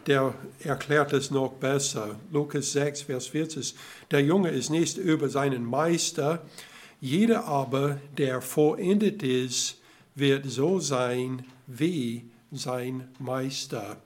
der 0.07 0.35
erklärt 0.63 1.13
es 1.13 1.31
noch 1.31 1.53
besser. 1.55 2.17
Lukas 2.31 2.73
6, 2.73 3.03
Vers 3.03 3.27
40. 3.29 3.75
Der 4.11 4.21
Junge 4.21 4.51
ist 4.51 4.71
nicht 4.71 4.99
über 4.99 5.29
seinen 5.29 5.65
Meister, 5.65 6.43
jeder 7.01 7.45
aber, 7.45 7.99
der 8.17 8.41
vollendet 8.41 9.23
ist, 9.23 9.79
wird 10.15 10.47
so 10.47 10.79
sein 10.79 11.45
wie 11.67 12.25
sein 12.53 13.09
Meister. 13.19 13.97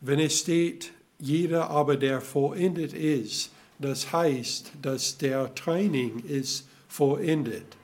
Wenn 0.00 0.20
es 0.20 0.40
steht, 0.40 0.92
jeder 1.18 1.70
aber, 1.70 1.96
der 1.96 2.20
vollendet 2.20 2.92
ist, 2.92 3.50
das 3.84 4.12
heißt, 4.12 4.72
dass 4.80 5.18
der 5.18 5.54
Training 5.54 6.24
ist 6.24 6.66
vollendet. 6.88 7.76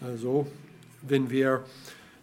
Also, 0.00 0.46
wenn 1.02 1.28
wir 1.28 1.64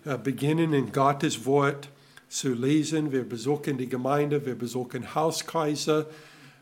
äh, 0.05 0.17
beginnen, 0.17 0.71
in 0.73 0.93
Gottes 0.93 1.45
Wort 1.45 1.89
zu 2.29 2.53
lesen, 2.53 3.11
wir 3.11 3.27
besuchen 3.27 3.77
die 3.77 3.89
Gemeinde, 3.89 4.45
wir 4.45 4.55
besuchen 4.55 5.13
Hauskreise, 5.13 6.07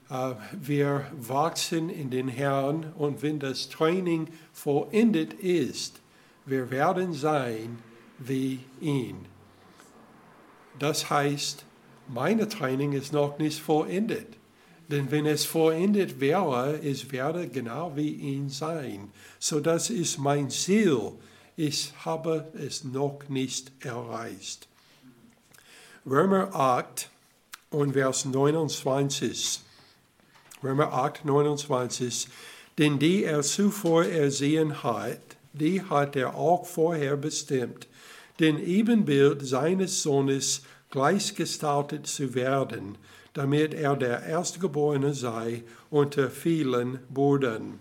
äh, 0.10 0.34
wir 0.60 1.06
wachsen 1.20 1.90
in 1.90 2.10
den 2.10 2.30
Herrn 2.30 2.92
und 2.98 3.22
wenn 3.22 3.38
das 3.38 3.70
Training 3.70 4.28
vollendet 4.54 5.34
ist, 5.36 6.02
wir 6.48 6.72
werden 6.72 7.14
sein 7.14 7.78
wie 8.18 8.60
ihn. 8.82 9.26
Das 10.80 11.12
heißt, 11.12 11.64
meine 12.08 12.50
Training 12.50 12.94
ist 12.94 13.14
noch 13.14 13.38
nicht 13.38 13.60
vollendet. 13.60 14.38
Denn 14.90 15.12
wenn 15.12 15.26
es 15.26 15.46
vollendet 15.46 16.20
wäre, 16.20 16.80
es 16.84 17.12
werde 17.12 17.48
genau 17.48 17.96
wie 17.96 18.12
ihn 18.12 18.50
sein. 18.50 19.12
So 19.40 19.60
das 19.60 19.90
ist 19.90 20.18
mein 20.18 20.50
Ziel. 20.50 21.14
Ich 21.56 21.94
habe 22.04 22.52
es 22.54 22.84
noch 22.84 23.30
nicht 23.30 23.72
erreicht. 23.80 24.68
Römer 26.06 26.54
8 26.54 27.10
und 27.70 27.94
Vers 27.94 28.26
29. 28.26 29.62
Römer 30.64 30.92
8, 30.92 31.26
29. 31.26 32.28
Denn 32.78 33.00
die 33.00 33.24
er 33.24 33.42
zuvor 33.42 34.06
ersehen 34.06 34.84
hat, 34.84 35.22
die 35.54 35.82
hat 35.82 36.16
er 36.16 36.36
auch 36.36 36.66
vorher 36.66 37.16
bestimmt, 37.16 37.88
den 38.40 38.58
Ebenbild 38.58 39.46
seines 39.46 40.02
Sohnes 40.02 40.64
gleichgestaltet 40.90 42.08
zu 42.08 42.34
werden, 42.34 42.98
damit 43.34 43.74
er 43.74 43.96
der 43.96 44.24
Erstgeborene 44.24 45.14
sei 45.14 45.64
unter 45.90 46.30
vielen 46.30 47.00
Brüdern. 47.10 47.80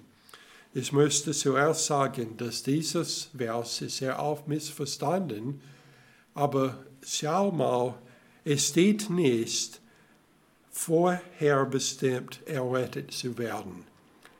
Ich 0.75 0.92
möchte 0.92 1.32
zuerst 1.32 1.87
sagen, 1.87 2.37
dass 2.38 2.62
dieses 2.62 3.28
Vers 3.37 3.82
ist 3.82 3.99
sehr 3.99 4.23
oft 4.23 4.49
missverstanden, 4.49 5.61
aber 6.35 6.78
schau 7.02 7.50
mal, 7.50 7.94
es 8.44 8.68
steht 8.68 9.11
nicht, 9.11 9.80
vorherbestimmt 10.71 12.40
errettet 12.47 13.12
zu 13.12 13.37
werden. 13.37 13.85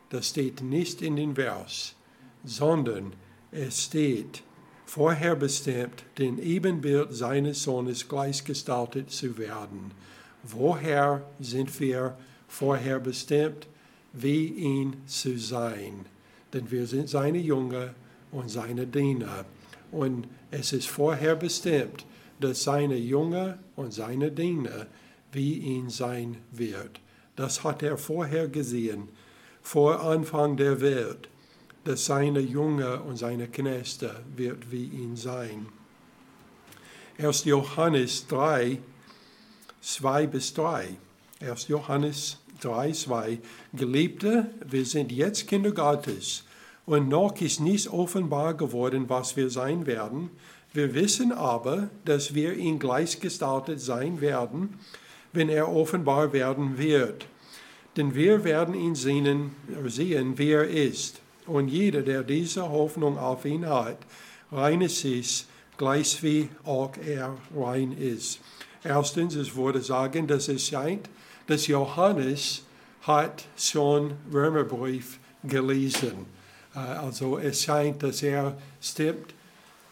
Das 0.09 0.31
steht 0.31 0.63
nicht 0.63 1.03
in 1.03 1.17
den 1.17 1.35
Vers, 1.35 1.95
sondern 2.45 3.13
es 3.51 3.85
steht 3.85 4.43
vorherbestimmt, 4.87 6.05
den 6.19 6.39
Ebenbild 6.39 7.15
seines 7.15 7.63
Sohnes 7.63 8.09
gleichgestaltet 8.09 9.11
zu 9.11 9.39
werden. 9.39 9.93
Woher 10.43 11.23
sind 11.41 11.79
wir 11.81 12.17
vorherbestimmt? 12.49 13.69
Wie 14.13 14.47
ihn 14.47 14.97
zu 15.07 15.39
sein. 15.39 16.05
Denn 16.53 16.71
wir 16.71 16.87
sind 16.87 17.09
seine 17.09 17.39
Jünger 17.39 17.95
und 18.31 18.51
seine 18.51 18.87
Diener. 18.87 19.45
Und 19.91 20.27
es 20.51 20.73
ist 20.73 20.89
vorherbestimmt, 20.89 22.05
dass 22.41 22.65
seine 22.65 22.97
Jünger 22.97 23.59
und 23.77 23.93
seine 23.95 24.31
Diener 24.31 24.87
wie 25.33 25.55
ihn 25.55 25.89
sein 25.89 26.37
wird. 26.51 27.01
Das 27.37 27.65
hat 27.65 27.83
er 27.83 27.97
vorher 27.97 28.49
gesehen, 28.49 29.09
vor 29.63 30.03
Anfang 30.03 30.57
der 30.57 30.81
Welt, 30.81 31.29
dass 31.85 32.05
seine 32.05 32.41
Jünger 32.41 33.05
und 33.05 33.17
seine 33.17 33.49
Knechte 33.49 34.23
wird 34.37 34.71
wie 34.71 34.85
ihn 34.85 35.17
sein. 35.17 35.67
1. 37.19 37.45
Johannes 37.45 38.27
3, 38.27 38.79
2 39.83 40.29
bis 40.29 40.55
3. 40.55 40.97
1. 41.41 41.67
Johannes 41.67 42.39
3, 42.61 42.93
2. 42.93 43.39
Geliebte, 43.75 44.47
wir 44.65 44.87
sind 44.87 45.11
jetzt 45.11 45.49
Kinder 45.49 45.73
Gottes 45.73 46.45
und 46.87 47.09
noch 47.09 47.41
ist 47.41 47.59
nicht 47.59 47.89
offenbar 47.89 48.55
geworden, 48.55 49.09
was 49.09 49.37
wir 49.37 49.51
sein 49.51 49.87
werden. 49.87 50.31
Wir 50.73 50.95
wissen 50.95 51.33
aber, 51.33 51.91
dass 52.05 52.33
wir 52.33 52.55
ihn 52.55 52.79
gleichgestaltet 52.79 53.81
sein 53.81 54.21
werden, 54.21 54.79
wenn 55.33 55.49
er 55.49 55.69
offenbar 55.69 56.33
werden 56.33 56.79
wird. 56.79 57.27
Denn 57.97 58.15
wir 58.15 58.45
werden 58.45 58.75
ihn 58.75 58.95
sehen, 58.95 59.51
sehen 59.87 60.39
wie 60.39 60.51
er 60.53 60.69
ist. 60.69 61.21
Und 61.47 61.67
jeder, 61.67 62.03
der 62.03 62.23
diese 62.23 62.71
Hoffnung 62.71 63.19
auf 63.19 63.45
ihn 63.45 63.67
hat, 63.67 63.99
reines 64.53 65.05
ist, 65.05 65.49
gleich 65.77 66.23
wie 66.23 66.49
auch 66.65 66.93
er 67.05 67.37
rein 67.57 67.91
ist. 67.91 68.39
Erstens, 68.85 69.37
es 69.37 69.55
wurde 69.55 69.81
sagen, 69.81 70.27
dass 70.27 70.49
es 70.49 70.67
scheint, 70.67 71.09
dass 71.47 71.67
Johannes 71.67 72.63
hat 73.03 73.45
schon 73.57 74.15
Römerbrief 74.33 75.19
gelesen. 75.45 76.27
Äh, 76.75 76.79
also 76.79 77.39
es 77.39 77.63
scheint, 77.63 78.03
dass 78.03 78.23
er 78.23 78.57
stimmt 78.81 79.35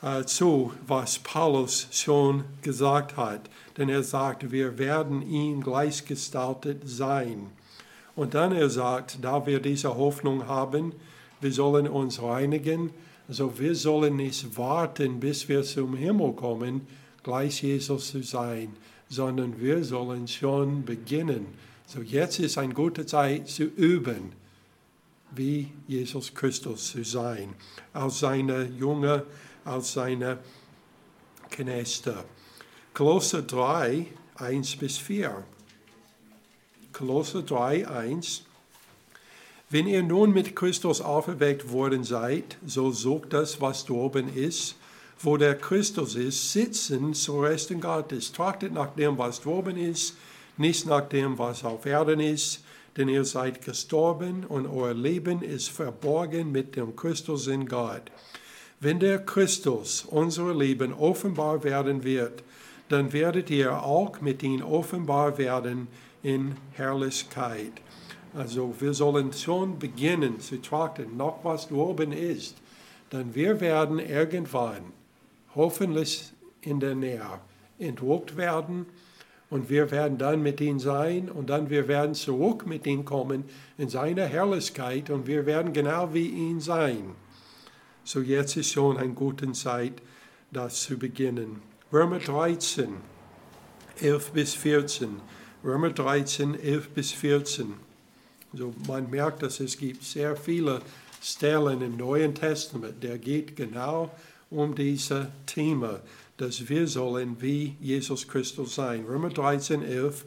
äh, 0.03 0.25
zu, 0.25 0.73
was 0.87 1.19
Paulus 1.19 1.89
schon 1.93 2.45
gesagt 2.63 3.17
hat. 3.17 3.43
Denn 3.77 3.89
er 3.89 4.03
sagt, 4.03 4.51
wir 4.51 4.79
werden 4.79 5.23
ihm 5.23 5.63
gleichgestaltet 5.63 6.83
sein. 6.85 7.51
Und 8.17 8.35
dann 8.35 8.53
er 8.53 8.71
sagt, 8.71 9.19
da 9.23 9.47
wir 9.47 9.61
diese 9.61 9.97
Hoffnung 9.97 10.47
haben, 10.47 10.93
wir 11.41 11.53
sollen 11.53 11.89
uns 11.89 12.21
reinigen. 12.21 12.91
Also 13.29 13.59
wir 13.59 13.75
sollen 13.75 14.17
nicht 14.17 14.59
warten, 14.59 15.21
bis 15.21 15.49
wir 15.49 15.63
zum 15.63 15.97
Himmel 15.97 16.33
kommen, 16.33 16.87
gleich 17.23 17.63
Jesus 17.63 18.11
zu 18.11 18.23
sein, 18.23 18.77
sondern 19.09 19.61
wir 19.61 19.85
sollen 19.85 20.29
schon 20.29 20.85
beginnen. 20.85 21.47
So 21.87 22.01
jetzt 22.01 22.39
ist 22.39 22.57
eine 22.57 22.75
gute 22.75 23.05
Zeit 23.07 23.49
zu 23.49 23.65
üben, 23.65 24.33
wie 25.35 25.73
Jesus 25.87 26.35
Christus 26.35 26.93
zu 26.93 27.05
sein, 27.05 27.55
als 27.93 28.21
seine 28.21 28.65
Junge, 28.79 29.25
als 29.65 29.93
seine 29.93 30.39
Knechte. 31.51 32.25
Kolosser 32.95 33.43
3, 33.43 34.07
1 34.37 34.77
bis 34.77 34.99
4. 34.99 35.45
Kolosser 36.93 37.43
3, 37.43 37.89
1. 37.89 38.45
Wenn 39.69 39.87
ihr 39.87 40.03
nun 40.03 40.33
mit 40.33 40.57
Christus 40.57 41.01
auferweckt 41.01 41.71
worden 41.71 42.03
seid, 42.03 42.57
so 42.67 42.91
sucht 42.91 43.33
das, 43.33 43.61
was 43.61 43.85
droben 43.85 44.29
ist, 44.35 44.77
wo 45.23 45.37
der 45.37 45.57
Christus 45.57 46.15
ist, 46.15 46.53
sitzen 46.53 47.13
zu 47.13 47.41
Rechten 47.41 47.81
Gottes. 47.81 48.33
Trachtet 48.33 48.73
nach 48.73 48.95
dem, 48.95 49.19
was 49.19 49.41
droben 49.41 49.77
ist, 49.77 50.17
nicht 50.57 50.87
nach 50.87 51.09
dem, 51.09 51.39
was 51.39 51.65
auf 51.65 51.85
Erden 51.85 52.21
ist, 52.21 52.65
denn 52.97 53.09
ihr 53.09 53.25
seid 53.25 53.65
gestorben 53.65 54.45
und 54.45 54.67
euer 54.67 54.95
Leben 54.95 55.43
ist 55.43 55.69
verborgen 55.69 56.51
mit 56.51 56.75
dem 56.75 56.97
Christus 56.97 57.47
in 57.47 57.67
Gott. 57.67 58.03
Wenn 58.81 58.99
der 58.99 59.19
Christus, 59.19 60.07
unser 60.09 60.55
Leben, 60.55 60.95
offenbar 60.95 61.63
werden 61.65 62.03
wird, 62.03 62.43
dann 62.89 63.13
werdet 63.13 63.51
ihr 63.51 63.83
auch 63.83 64.21
mit 64.21 64.43
ihm 64.43 64.63
offenbar 64.63 65.37
werden 65.39 65.87
in 66.23 66.57
Herrlichkeit. 66.73 67.73
Also 68.35 68.75
wir 68.79 68.95
sollen 68.95 69.33
schon 69.33 69.79
beginnen 69.79 70.41
zu 70.41 70.61
trachten, 70.63 71.17
noch 71.17 71.41
was 71.43 71.71
oben 71.71 72.13
ist. 72.13 72.57
Dann 73.11 73.35
wir 73.35 73.61
werden 73.61 73.99
irgendwann, 73.99 74.93
hoffentlich 75.61 76.33
in 76.63 76.81
der 76.81 76.95
Nähe, 76.95 77.39
entdruckt 77.79 78.39
werden 78.39 78.87
und 79.51 79.69
wir 79.69 79.91
werden 79.91 80.17
dann 80.17 80.43
mit 80.43 80.59
ihm 80.63 80.79
sein 80.79 81.31
und 81.31 81.51
dann 81.51 81.69
wir 81.69 81.87
werden 81.87 82.15
zurück 82.15 82.67
mit 82.67 82.87
ihm 82.87 83.05
kommen 83.05 83.45
in 83.77 83.91
seiner 83.91 84.25
Herrlichkeit 84.25 85.11
und 85.11 85.27
wir 85.27 85.45
werden 85.45 85.75
genau 85.75 86.15
wie 86.15 86.29
ihn 86.29 86.61
sein. 86.61 87.15
So 88.05 88.21
jetzt 88.21 88.57
ist 88.57 88.71
schon 88.73 88.97
eine 88.97 89.13
gute 89.13 89.53
Zeit, 89.53 89.93
das 90.51 90.81
zu 90.81 90.99
beginnen. 90.99 91.61
Römer 91.93 92.21
13, 92.21 92.95
11 94.01 94.31
bis 94.31 94.55
14. 94.55 95.21
Römer 95.63 95.91
13, 95.91 96.59
11 96.59 96.89
bis 96.89 97.13
14. 97.13 97.75
So 98.55 98.73
man 98.89 99.11
merkt, 99.11 99.43
dass 99.43 99.61
es 99.61 99.77
gibt 99.77 100.05
sehr 100.05 100.37
viele 100.37 100.81
Stellen 101.21 101.83
im 101.83 101.99
Neuen 101.99 102.35
Testament, 102.35 103.03
der 103.03 103.19
geht 103.19 103.57
genau 103.57 104.11
um 104.51 104.75
dieses 104.75 105.27
Thema, 105.47 106.01
dass 106.37 106.69
wir 106.69 106.87
sollen 106.87 107.37
wie 107.41 107.77
Jesus 107.81 108.27
Christus 108.27 108.75
sein. 108.75 109.05
Römer 109.07 109.31
13, 109.31 109.83
11. 109.83 110.25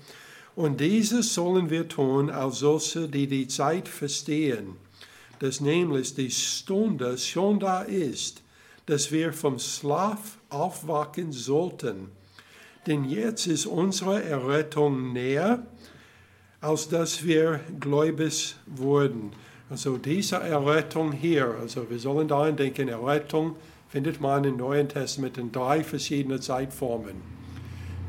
Und 0.55 0.79
dieses 0.79 1.33
sollen 1.33 1.69
wir 1.69 1.87
tun 1.87 2.29
als 2.29 2.59
solche, 2.59 3.07
die 3.07 3.27
die 3.27 3.47
Zeit 3.47 3.87
verstehen, 3.87 4.75
dass 5.39 5.59
nämlich 5.59 6.13
die 6.15 6.31
Stunde 6.31 7.17
schon 7.17 7.59
da 7.59 7.81
ist, 7.81 8.43
dass 8.85 9.11
wir 9.11 9.33
vom 9.33 9.59
Schlaf 9.59 10.37
aufwachen 10.49 11.31
sollten. 11.31 12.09
Denn 12.85 13.05
jetzt 13.05 13.47
ist 13.47 13.65
unsere 13.65 14.23
Errettung 14.23 15.13
näher, 15.13 15.65
als 16.61 16.87
dass 16.87 17.25
wir 17.25 17.59
gläubig 17.79 18.55
wurden. 18.67 19.31
Also 19.69 19.97
diese 19.97 20.35
Errettung 20.35 21.11
hier, 21.11 21.55
also 21.59 21.89
wir 21.89 21.97
sollen 21.97 22.27
daran 22.27 22.55
denken, 22.55 22.89
Errettung 22.89 23.55
findet 23.93 24.19
man 24.19 24.43
im 24.43 24.57
Neuen 24.57 24.89
Testament 24.89 25.37
in 25.37 25.51
drei 25.51 25.83
verschiedenen 25.83 26.41
Zeitformen. 26.41 27.13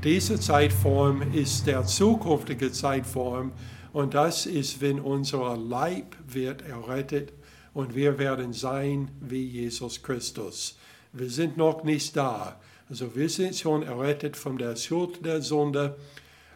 Diese 0.03 0.41
Zeitform 0.41 1.21
ist 1.35 1.67
der 1.67 1.85
zukünftige 1.85 2.73
Zeitform 2.73 3.53
und 3.93 4.15
das 4.15 4.47
ist, 4.47 4.81
wenn 4.81 4.99
unser 4.99 5.59
Leib 5.59 6.17
wird 6.27 6.63
errettet 6.63 7.35
und 7.75 7.95
wir 7.95 8.19
werden 8.19 8.55
sein 8.55 9.11
wie 9.21 9.45
Jesus 9.45 10.03
Christus. 10.03 10.79
Wir 11.13 11.29
sind 11.29 11.59
noch 11.59 11.85
nicht 11.85 12.17
da. 12.17 12.59
Also 12.89 13.15
wir 13.15 13.29
sind 13.29 13.55
schon 13.55 13.83
errettet 13.83 14.39
von 14.39 14.57
der 14.57 14.77
Schuld 14.77 15.23
der 15.23 15.43
Sünde 15.43 15.97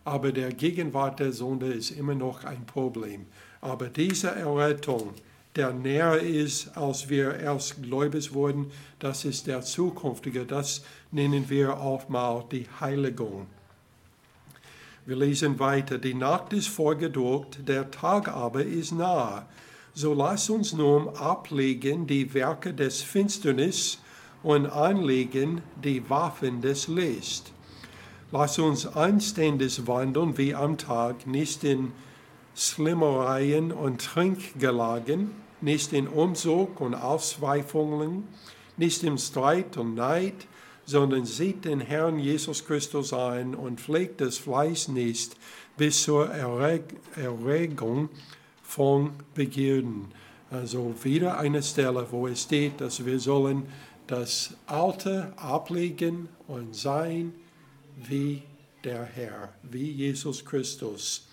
aber 0.08 0.32
der 0.32 0.54
Gegenwart 0.54 1.20
der 1.20 1.32
Sünde 1.32 1.66
ist 1.66 1.90
immer 1.90 2.14
noch 2.14 2.44
ein 2.44 2.64
Problem. 2.64 3.26
Aber 3.60 3.88
diese 3.88 4.30
Errettung, 4.30 5.12
der 5.56 5.72
näher 5.72 6.20
ist, 6.20 6.76
als 6.76 7.08
wir 7.08 7.34
erst 7.34 7.82
gläubig 7.82 8.32
wurden, 8.32 8.70
das 8.98 9.24
ist 9.24 9.46
der 9.46 9.62
zukünftige, 9.62 10.44
das 10.44 10.84
nennen 11.10 11.48
wir 11.48 11.80
auch 11.80 12.08
mal 12.08 12.44
die 12.50 12.66
Heiligung. 12.80 13.46
Wir 15.06 15.16
lesen 15.16 15.58
weiter, 15.58 15.98
die 15.98 16.14
Nacht 16.14 16.52
ist 16.52 16.68
vorgedruckt, 16.68 17.66
der 17.66 17.90
Tag 17.90 18.28
aber 18.28 18.62
ist 18.62 18.92
nah. 18.92 19.46
So 19.94 20.14
lass 20.14 20.50
uns 20.50 20.74
nun 20.74 21.08
ablegen 21.08 22.06
die 22.06 22.34
Werke 22.34 22.74
des 22.74 23.02
Finsternis 23.02 23.98
und 24.42 24.66
anlegen 24.66 25.62
die 25.82 26.08
Waffen 26.08 26.60
des 26.60 26.88
Lichts 26.88 27.52
Lass 28.30 28.58
uns 28.58 28.86
anständig 28.86 29.86
wandeln 29.86 30.36
wie 30.36 30.54
am 30.54 30.76
Tag, 30.76 31.26
nicht 31.26 31.64
in 31.64 31.92
Schlimmereien 32.58 33.70
und 33.70 34.00
Trinkgelagen, 34.02 35.30
nicht 35.60 35.92
in 35.92 36.08
Umzug 36.08 36.80
und 36.80 36.94
Ausweifungen, 36.94 38.24
nicht 38.76 39.04
im 39.04 39.16
Streit 39.16 39.76
und 39.76 39.94
Neid, 39.94 40.34
sondern 40.84 41.24
sieht 41.24 41.64
den 41.64 41.80
Herrn 41.80 42.18
Jesus 42.18 42.66
Christus 42.66 43.12
ein 43.12 43.54
und 43.54 43.80
pflegt 43.80 44.20
das 44.20 44.38
Fleisch 44.38 44.88
nicht 44.88 45.36
bis 45.76 46.02
zur 46.02 46.30
Erreg 46.30 46.82
Erregung 47.14 48.08
von 48.64 49.12
Begierden. 49.34 50.06
Also 50.50 50.92
wieder 51.04 51.38
eine 51.38 51.62
Stelle, 51.62 52.08
wo 52.10 52.26
es 52.26 52.42
steht, 52.42 52.80
dass 52.80 53.06
wir 53.06 53.20
sollen 53.20 53.66
das 54.08 54.54
Alte 54.66 55.32
ablegen 55.36 56.28
und 56.48 56.74
sein 56.74 57.34
wie 57.94 58.42
der 58.82 59.04
Herr, 59.04 59.52
wie 59.62 59.92
Jesus 59.92 60.44
Christus. 60.44 61.27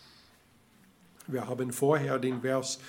Wir 1.28 1.48
haben 1.48 1.72
vorher 1.72 2.20
den 2.20 2.42
Vers 2.42 2.80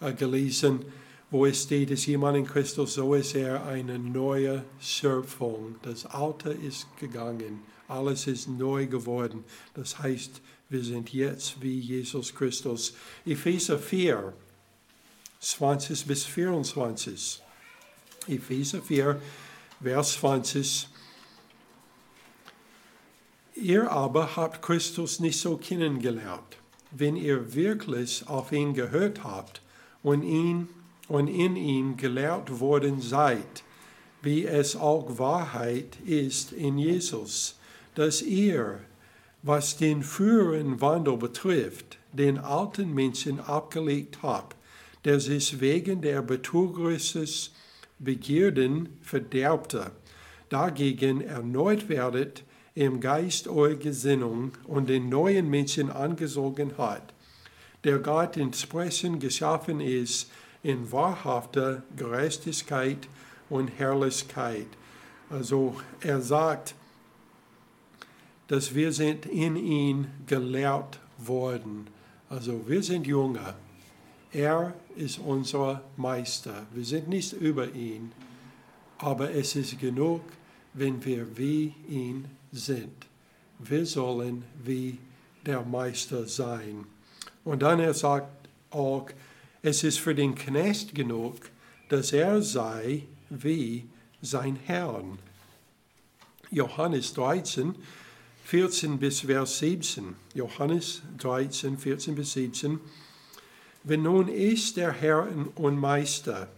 äh, 0.00 0.12
gelesen, 0.12 0.84
wo 1.30 1.46
es 1.46 1.62
steht, 1.62 1.90
dass 1.90 2.06
jemand 2.06 2.36
in 2.36 2.46
Christus, 2.46 2.94
so 2.94 3.14
ist 3.14 3.34
er 3.34 3.64
eine 3.64 3.98
neue 3.98 4.64
Schöpfung. 4.80 5.76
Das 5.82 6.04
Alte 6.06 6.50
ist 6.50 6.86
gegangen, 6.98 7.62
alles 7.88 8.26
ist 8.26 8.48
neu 8.48 8.86
geworden. 8.86 9.44
Das 9.74 9.98
heißt, 9.98 10.40
wir 10.68 10.84
sind 10.84 11.12
jetzt 11.12 11.60
wie 11.62 11.78
Jesus 11.78 12.34
Christus. 12.34 12.94
Epheser 13.24 13.78
4, 13.78 14.32
20 15.40 16.06
bis 16.06 16.24
24. 16.24 17.42
Epheser 18.28 18.82
4, 18.82 19.20
Vers 19.82 20.12
20 20.14 20.88
Ihr 23.54 23.90
aber 23.90 24.34
habt 24.36 24.62
Christus 24.62 25.20
nicht 25.20 25.38
so 25.38 25.56
kennengelernt. 25.56 26.56
Wenn 26.96 27.16
ihr 27.16 27.54
wirklich 27.54 28.28
auf 28.28 28.52
ihn 28.52 28.74
gehört 28.74 29.24
habt 29.24 29.62
und, 30.02 30.22
ihn, 30.22 30.68
und 31.08 31.28
in 31.28 31.56
ihm 31.56 31.96
gelehrt 31.96 32.60
worden 32.60 33.00
seid, 33.00 33.64
wie 34.22 34.46
es 34.46 34.76
auch 34.76 35.18
Wahrheit 35.18 35.96
ist 36.06 36.52
in 36.52 36.78
Jesus, 36.78 37.56
dass 37.94 38.22
ihr, 38.22 38.80
was 39.42 39.76
den 39.76 40.02
früheren 40.02 40.80
Wandel 40.80 41.16
betrifft, 41.16 41.98
den 42.12 42.38
alten 42.38 42.94
Menschen 42.94 43.40
abgelegt 43.40 44.18
habt, 44.22 44.56
der 45.04 45.18
sich 45.18 45.60
wegen 45.60 46.00
der 46.00 46.22
betrügerisches 46.22 47.52
Begierden 47.98 48.88
verderbte, 49.02 49.90
dagegen 50.48 51.20
erneut 51.20 51.88
werdet, 51.88 52.44
im 52.74 53.00
Geist 53.00 53.48
eure 53.48 53.76
Gesinnung 53.76 54.52
und 54.64 54.88
den 54.88 55.08
neuen 55.08 55.48
Menschen 55.50 55.90
angesogen 55.90 56.78
hat, 56.78 57.12
der 57.84 57.98
Gott 57.98 58.36
entsprechend 58.36 59.20
geschaffen 59.20 59.80
ist, 59.80 60.30
in 60.62 60.90
wahrhafter 60.92 61.82
Gerechtigkeit 61.96 63.08
und 63.50 63.68
Herrlichkeit. 63.68 64.68
Also 65.28 65.74
er 66.00 66.20
sagt, 66.20 66.74
dass 68.48 68.74
wir 68.74 68.92
sind 68.92 69.26
in 69.26 69.56
ihn 69.56 70.06
gelehrt 70.26 71.00
worden. 71.18 71.86
Also 72.28 72.68
wir 72.68 72.82
sind 72.82 73.06
Jünger. 73.06 73.54
Er 74.32 74.74
ist 74.96 75.18
unser 75.18 75.82
Meister. 75.96 76.66
Wir 76.72 76.84
sind 76.84 77.08
nicht 77.08 77.32
über 77.32 77.68
ihn, 77.72 78.12
aber 78.98 79.34
es 79.34 79.56
ist 79.56 79.78
genug, 79.78 80.22
wenn 80.74 81.04
wir 81.04 81.36
wie 81.36 81.74
ihn 81.88 82.26
sind. 82.52 83.06
Wir 83.58 83.86
sollen 83.86 84.44
wie 84.62 84.98
der 85.44 85.62
Meister 85.62 86.26
sein. 86.26 86.84
Und 87.44 87.62
dann 87.62 87.80
er 87.80 87.94
sagt 87.94 88.48
auch, 88.70 89.08
es 89.62 89.82
ist 89.84 89.98
für 89.98 90.14
den 90.14 90.34
Knecht 90.34 90.94
genug, 90.94 91.36
dass 91.88 92.12
er 92.12 92.42
sei 92.42 93.04
wie 93.30 93.86
sein 94.20 94.56
Herrn. 94.56 95.18
Johannes 96.50 97.14
13, 97.14 97.74
14 98.44 98.98
bis 98.98 99.20
Vers 99.20 99.58
17. 99.58 100.14
Johannes 100.34 101.02
13, 101.18 101.78
14 101.78 102.14
bis 102.14 102.32
17. 102.32 102.80
Wenn 103.84 104.02
nun 104.02 104.28
ich, 104.28 104.74
der 104.74 104.92
Herr 104.92 105.28
und 105.56 105.76
Meister, 105.78 106.48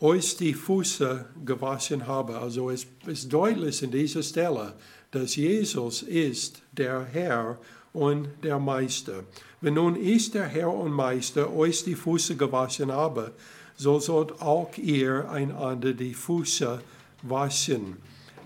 euch 0.00 0.36
die 0.36 0.54
Füße 0.54 1.24
gewaschen 1.44 2.06
habe, 2.06 2.38
also 2.38 2.70
es 2.70 2.86
ist 3.06 3.32
deutlich 3.32 3.82
in 3.82 3.90
dieser 3.90 4.22
Stelle, 4.22 4.74
dass 5.10 5.36
Jesus 5.36 6.02
ist 6.02 6.62
der 6.72 7.04
Herr 7.04 7.58
und 7.92 8.28
der 8.42 8.58
Meister. 8.58 9.24
Wenn 9.60 9.74
nun 9.74 9.96
ich, 9.96 10.30
der 10.30 10.46
Herr 10.46 10.72
und 10.72 10.92
Meister, 10.92 11.52
euch 11.52 11.84
die 11.84 11.94
Füße 11.94 12.36
gewaschen 12.36 12.92
habe, 12.92 13.32
so 13.76 13.98
sollt 13.98 14.40
auch 14.40 14.76
ihr 14.76 15.30
einander 15.30 15.92
die 15.92 16.14
Füße 16.14 16.80
waschen. 17.22 17.96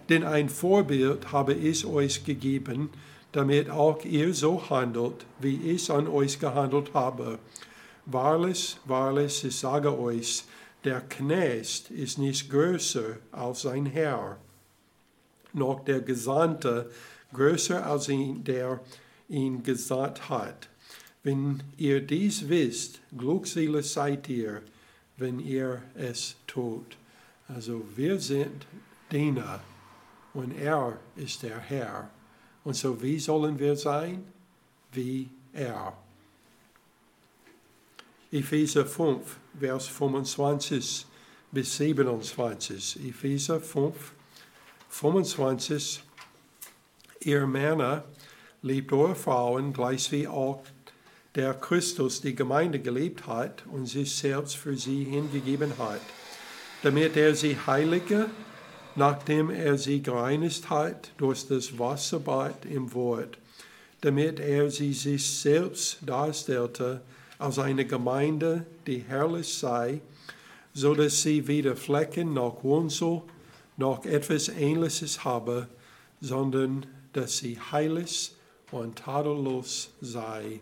Denn 0.08 0.24
ein 0.24 0.48
Vorbild 0.48 1.32
habe 1.32 1.54
ich 1.54 1.86
euch 1.86 2.24
gegeben, 2.24 2.90
damit 3.32 3.70
auch 3.70 4.04
ihr 4.04 4.34
so 4.34 4.68
handelt, 4.68 5.24
wie 5.40 5.56
ich 5.56 5.90
an 5.90 6.06
euch 6.06 6.38
gehandelt 6.38 6.92
habe. 6.92 7.38
Wahrlich, 8.04 8.76
wahrlich, 8.84 9.44
ich 9.44 9.56
sage 9.56 9.98
euch, 9.98 10.44
der 10.84 11.00
Knecht 11.00 11.90
ist 11.90 12.18
nicht 12.18 12.50
größer 12.50 13.18
als 13.30 13.62
sein 13.62 13.86
Herr, 13.86 14.38
noch 15.54 15.84
der 15.84 16.00
Gesandte 16.00 16.90
größer 17.32 17.84
als 17.86 18.08
ihn, 18.08 18.44
der 18.44 18.80
ihn 19.28 19.62
gesandt 19.62 20.28
hat. 20.28 20.68
Wenn 21.22 21.62
ihr 21.76 22.00
dies 22.00 22.48
wisst, 22.48 23.00
glückselig 23.16 23.90
seid 23.90 24.28
ihr, 24.28 24.62
wenn 25.16 25.38
ihr 25.38 25.82
es 25.94 26.36
tut. 26.46 26.96
Also 27.48 27.84
wir 27.94 28.18
sind 28.18 28.66
Diener 29.10 29.60
und 30.34 30.52
er 30.58 30.98
ist 31.16 31.42
der 31.42 31.58
Herr. 31.58 32.10
Und 32.64 32.74
so 32.74 33.00
wie 33.02 33.18
sollen 33.18 33.58
wir 33.58 33.76
sein? 33.76 34.24
Wie 34.92 35.28
er. 35.52 35.96
Epheser 38.30 38.86
5, 38.86 39.38
Vers 39.58 39.88
25 39.88 41.06
bis 41.50 41.76
27. 41.76 43.08
Epheser 43.08 43.60
5, 43.60 44.12
25. 44.92 46.02
Ihr 47.20 47.46
Männer 47.46 48.04
liebt 48.60 48.92
eure 48.92 49.14
Frauen 49.14 49.72
gleich 49.72 50.12
wie 50.12 50.28
auch 50.28 50.62
der 51.34 51.54
Christus 51.54 52.20
die 52.20 52.34
Gemeinde 52.34 52.78
geliebt 52.78 53.26
hat 53.26 53.64
und 53.72 53.86
sich 53.86 54.14
selbst 54.14 54.56
für 54.56 54.76
sie 54.76 55.04
hingegeben 55.04 55.72
hat, 55.78 56.02
damit 56.82 57.16
er 57.16 57.34
sie 57.34 57.56
heilige, 57.66 58.26
nachdem 58.94 59.48
er 59.48 59.78
sie 59.78 60.02
gereinigt 60.02 60.68
hat 60.68 61.10
durch 61.16 61.48
das 61.48 61.78
Wasserbad 61.78 62.66
im 62.66 62.92
Wort, 62.92 63.38
damit 64.02 64.40
er 64.40 64.70
sie 64.70 64.92
sich 64.92 65.40
selbst 65.40 66.00
darstellte 66.02 67.00
als 67.38 67.58
eine 67.58 67.86
Gemeinde, 67.86 68.66
die 68.86 68.98
herrlich 68.98 69.54
sei, 69.54 70.02
so 70.74 70.94
dass 70.94 71.22
sie 71.22 71.48
weder 71.48 71.76
Flecken 71.76 72.34
noch 72.34 72.62
Wunzel 72.62 73.22
noch 73.76 74.04
etwas 74.04 74.48
Ähnliches 74.48 75.24
habe, 75.24 75.68
sondern 76.20 76.86
dass 77.12 77.38
sie 77.38 77.58
heilig 77.58 78.34
und 78.70 78.96
tadellos 78.96 79.90
sei. 80.00 80.60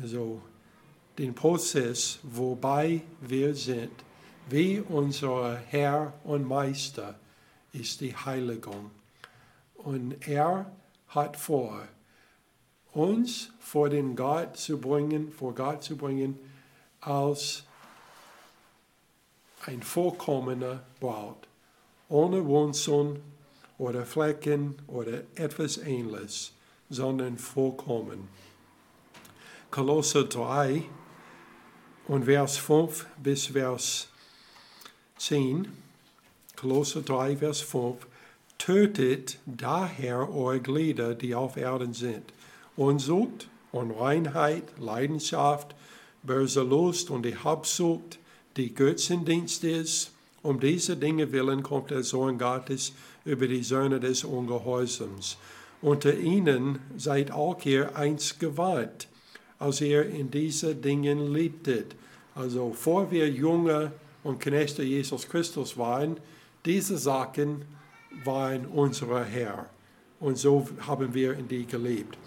Also 0.00 0.40
den 1.18 1.34
Prozess, 1.34 2.18
wobei 2.22 3.02
wir 3.20 3.54
sind, 3.54 3.92
wie 4.48 4.80
unser 4.80 5.56
Herr 5.56 6.12
und 6.24 6.46
Meister, 6.46 7.18
ist 7.72 8.00
die 8.00 8.14
Heiligung. 8.14 8.90
Und 9.74 10.26
er 10.26 10.70
hat 11.08 11.36
vor, 11.36 11.86
uns 12.92 13.50
vor 13.58 13.88
den 13.88 14.16
Gott 14.16 14.56
zu 14.56 14.80
bringen, 14.80 15.32
vor 15.32 15.54
Gott 15.54 15.82
zu 15.82 15.96
bringen, 15.96 16.38
als 17.00 17.64
ein 19.66 19.82
vollkommener 19.82 20.82
Braut, 21.00 21.48
ohne 22.14 22.46
Wunzeln 22.46 23.20
oder 23.76 24.06
Flecken 24.06 24.76
oder 24.86 25.22
etwas 25.34 25.78
Ähnliches, 25.78 26.52
sondern 26.88 27.38
vollkommen. 27.38 28.28
Kolosser 29.72 30.22
3 30.22 30.84
und 32.06 32.26
Vers 32.26 32.56
5 32.58 33.06
bis 33.20 33.46
Vers 33.46 34.08
10. 35.16 35.66
Kolosser 36.54 37.02
3, 37.02 37.38
Vers 37.38 37.62
5. 37.62 38.06
Tötet 38.58 39.38
daher 39.44 40.32
eure 40.32 40.60
Glieder, 40.60 41.16
die 41.16 41.34
auf 41.34 41.56
Erden 41.56 41.94
sind. 41.94 42.32
Unzucht, 42.76 43.48
Unreinheit, 43.72 44.62
Leidenschaft, 44.78 45.74
böse 46.22 46.62
Lust 46.62 47.10
und 47.10 47.24
die 47.24 47.36
Habsucht, 47.36 48.20
die 48.56 48.72
Götzendienst 48.72 49.64
ist. 49.64 50.13
Um 50.44 50.60
diese 50.60 50.96
Dinge 50.96 51.32
willen 51.32 51.62
kommt 51.62 51.90
der 51.90 52.02
Sohn 52.02 52.38
Gottes 52.38 52.92
über 53.24 53.48
die 53.48 53.62
Söhne 53.62 53.98
des 53.98 54.24
Ungehorsams. 54.24 55.38
Unter 55.80 56.14
ihnen 56.16 56.80
seid 56.98 57.32
auch 57.32 57.64
ihr 57.64 57.96
einst 57.96 58.38
gewarnt 58.38 59.08
als 59.58 59.80
ihr 59.80 60.04
in 60.04 60.30
diesen 60.30 60.82
Dingen 60.82 61.32
liebtet. 61.32 61.96
Also 62.34 62.74
vor 62.74 63.10
wir 63.10 63.30
Junge 63.30 63.92
und 64.22 64.38
Knechte 64.38 64.82
Jesus 64.82 65.26
Christus 65.26 65.78
waren, 65.78 66.18
diese 66.66 66.98
Sachen 66.98 67.64
waren 68.24 68.66
unser 68.66 69.24
Herr. 69.24 69.70
Und 70.20 70.36
so 70.36 70.68
haben 70.86 71.14
wir 71.14 71.38
in 71.38 71.48
die 71.48 71.66
gelebt. 71.66 72.18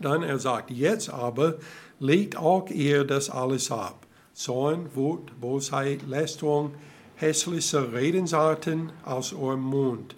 Dann 0.00 0.22
er 0.22 0.38
sagt, 0.38 0.70
jetzt 0.70 1.08
aber 1.08 1.54
legt 1.98 2.36
auch 2.36 2.68
ihr 2.68 3.04
das 3.04 3.30
alles 3.30 3.70
ab. 3.70 4.06
Zorn, 4.34 4.90
Wut, 4.94 5.40
Bosheit, 5.40 6.02
Lästerung, 6.06 6.74
hässliche 7.16 7.92
Redensarten 7.92 8.92
aus 9.04 9.32
eurem 9.32 9.62
Mund. 9.62 10.14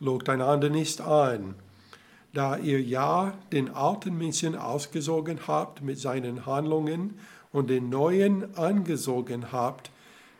Logt 0.00 0.28
einander 0.28 0.70
nicht 0.70 1.00
an 1.00 1.54
da 2.32 2.56
ihr 2.56 2.80
ja 2.80 3.34
den 3.52 3.70
alten 3.70 4.16
Menschen 4.16 4.54
ausgesogen 4.54 5.40
habt 5.46 5.82
mit 5.82 5.98
seinen 5.98 6.46
Handlungen 6.46 7.18
und 7.52 7.70
den 7.70 7.88
neuen 7.88 8.56
angesogen 8.56 9.50
habt, 9.50 9.90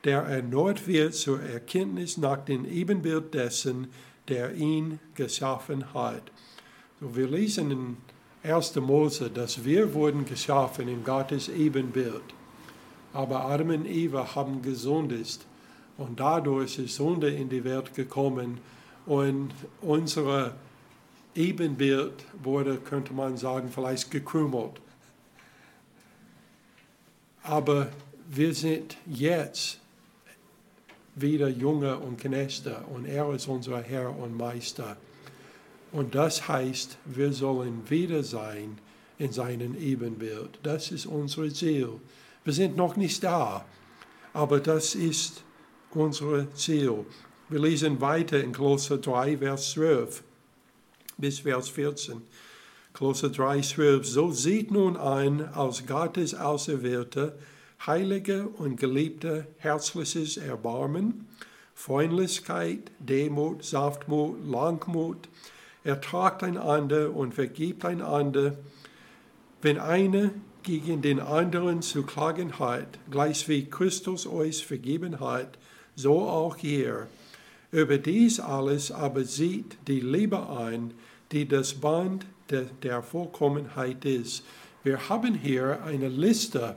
der 0.04 0.22
erneuert 0.22 0.86
wird 0.86 1.14
zur 1.14 1.42
Erkenntnis 1.42 2.18
nach 2.18 2.44
dem 2.44 2.64
Ebenbild 2.64 3.34
dessen, 3.34 3.88
der 4.28 4.54
ihn 4.54 5.00
geschaffen 5.14 5.92
hat. 5.94 6.22
So, 7.00 7.16
wir 7.16 7.26
lesen 7.26 7.70
in 7.70 7.96
1. 8.42 8.76
Mose, 8.76 9.30
dass 9.30 9.64
wir 9.64 9.94
wurden 9.94 10.24
geschaffen 10.24 10.88
in 10.88 11.02
Gottes 11.02 11.48
Ebenbild. 11.48 12.22
Aber 13.12 13.46
Adam 13.46 13.70
und 13.70 13.86
Eva 13.86 14.34
haben 14.34 14.62
gesündigt 14.62 15.46
und 15.98 16.18
dadurch 16.18 16.78
ist 16.78 16.94
Sünde 16.94 17.28
in 17.28 17.48
die 17.48 17.64
Welt 17.64 17.94
gekommen 17.94 18.58
und 19.04 19.50
unsere 19.82 20.54
Ebenbild 21.34 22.24
wurde, 22.42 22.78
könnte 22.78 23.12
man 23.12 23.36
sagen, 23.36 23.70
vielleicht 23.72 24.10
gekrümelt. 24.10 24.80
Aber 27.42 27.88
wir 28.28 28.54
sind 28.54 28.96
jetzt 29.06 29.80
wieder 31.14 31.48
Junge 31.48 31.96
und 31.96 32.20
Knechte 32.20 32.76
und 32.92 33.06
er 33.06 33.32
ist 33.32 33.48
unser 33.48 33.80
Herr 33.80 34.16
und 34.16 34.36
Meister. 34.36 34.96
Und 35.90 36.14
das 36.14 36.48
heißt, 36.48 36.98
wir 37.06 37.32
sollen 37.32 37.88
wieder 37.88 38.22
sein 38.22 38.78
in 39.18 39.32
seinem 39.32 39.76
Ebenbild. 39.76 40.58
Das 40.62 40.90
ist 40.90 41.06
unser 41.06 41.48
Ziel. 41.52 41.92
Wir 42.44 42.52
sind 42.52 42.76
noch 42.76 42.96
nicht 42.96 43.24
da, 43.24 43.64
aber 44.32 44.60
das 44.60 44.94
ist 44.94 45.42
unser 45.94 46.52
Ziel. 46.54 47.06
Wir 47.48 47.60
lesen 47.60 48.00
weiter 48.00 48.42
in 48.42 48.52
Kolosser 48.52 48.98
3, 48.98 49.38
Vers 49.38 49.70
12 49.72 50.22
bis 51.16 51.40
Vers 51.40 51.68
14. 51.70 52.22
Kolosser 52.92 53.30
3, 53.30 53.60
12. 53.60 54.06
So 54.06 54.30
sieht 54.30 54.70
nun 54.70 54.96
ein 54.96 55.48
als 55.54 55.86
Gottes 55.86 56.34
Auserwählte, 56.34 57.38
heilige 57.86 58.48
und 58.48 58.78
geliebte, 58.78 59.46
herzliches 59.58 60.36
Erbarmen, 60.36 61.26
Freundlichkeit, 61.74 62.90
Demut, 62.98 63.64
Saftmut, 63.64 64.44
Langmut, 64.44 65.28
ertragt 65.84 66.42
einander 66.42 67.14
und 67.14 67.34
vergibt 67.34 67.84
einander, 67.84 68.58
wenn 69.62 69.78
einer 69.78 70.30
gegen 70.62 71.00
den 71.00 71.18
anderen 71.18 71.80
zu 71.80 72.02
klagen 72.02 72.58
hat, 72.58 72.98
gleich 73.10 73.48
wie 73.48 73.70
Christus 73.70 74.26
euch 74.26 74.66
vergeben 74.66 75.18
hat, 75.20 75.56
so 75.98 76.20
auch 76.20 76.56
ihr. 76.62 77.08
Über 77.72 77.98
dies 77.98 78.38
alles 78.38 78.92
aber 78.92 79.24
sieht 79.24 79.76
die 79.88 80.00
Liebe 80.00 80.48
ein, 80.48 80.94
die 81.32 81.46
das 81.46 81.74
Band 81.74 82.24
der, 82.50 82.66
der 82.82 83.02
Vollkommenheit 83.02 84.04
ist. 84.04 84.44
Wir 84.84 85.08
haben 85.08 85.34
hier 85.34 85.82
eine 85.82 86.08
Liste 86.08 86.76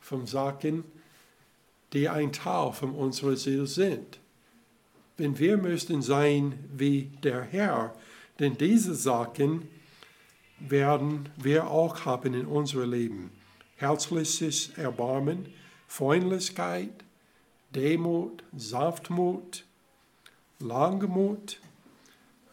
von 0.00 0.26
Sachen, 0.26 0.84
die 1.92 2.08
ein 2.08 2.32
Teil 2.32 2.72
von 2.72 2.90
unserer 2.90 3.36
Seele 3.36 3.66
sind. 3.66 4.18
Denn 5.18 5.38
wir 5.38 5.56
müssen 5.56 6.02
sein 6.02 6.58
wie 6.76 7.12
der 7.22 7.42
Herr, 7.42 7.94
denn 8.40 8.58
diese 8.58 8.94
Sachen 8.94 9.68
werden 10.58 11.28
wir 11.36 11.68
auch 11.68 12.04
haben 12.04 12.34
in 12.34 12.46
unserem 12.46 12.90
Leben. 12.90 13.30
Herzliches 13.76 14.70
Erbarmen, 14.76 15.46
Freundlichkeit, 15.86 17.04
Demut, 17.74 18.42
Sanftmut, 18.56 19.64
Langmut. 20.58 21.60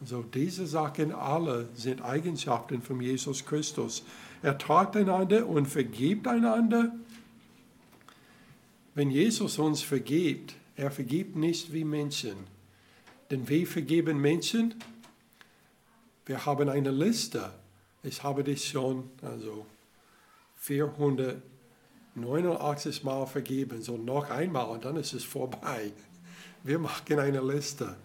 Also 0.00 0.22
diese 0.22 0.66
Sachen 0.66 1.12
alle 1.12 1.68
sind 1.74 2.02
Eigenschaften 2.02 2.82
von 2.82 3.00
Jesus 3.00 3.44
Christus. 3.44 4.04
Er 4.42 4.58
tragt 4.58 4.96
einander 4.96 5.46
und 5.46 5.66
vergibt 5.66 6.28
einander. 6.28 6.94
Wenn 8.94 9.10
Jesus 9.10 9.58
uns 9.58 9.82
vergibt, 9.82 10.54
er 10.76 10.90
vergibt 10.90 11.36
nicht 11.36 11.72
wie 11.72 11.84
Menschen. 11.84 12.36
Denn 13.30 13.48
wir 13.48 13.66
vergeben 13.66 14.20
Menschen. 14.20 14.74
Wir 16.26 16.44
haben 16.44 16.68
eine 16.68 16.90
Liste 16.90 17.50
ich 18.06 18.22
habe 18.22 18.44
dich 18.44 18.68
schon 18.68 19.10
also 19.20 19.66
489 22.16 23.04
Mal 23.04 23.26
vergeben, 23.26 23.82
so 23.82 23.96
noch 23.96 24.30
einmal 24.30 24.66
und 24.66 24.84
dann 24.84 24.96
ist 24.96 25.12
es 25.12 25.24
vorbei. 25.24 25.92
Wir 26.64 26.78
machen 26.78 27.18
eine 27.18 27.40
Liste, 27.40 27.96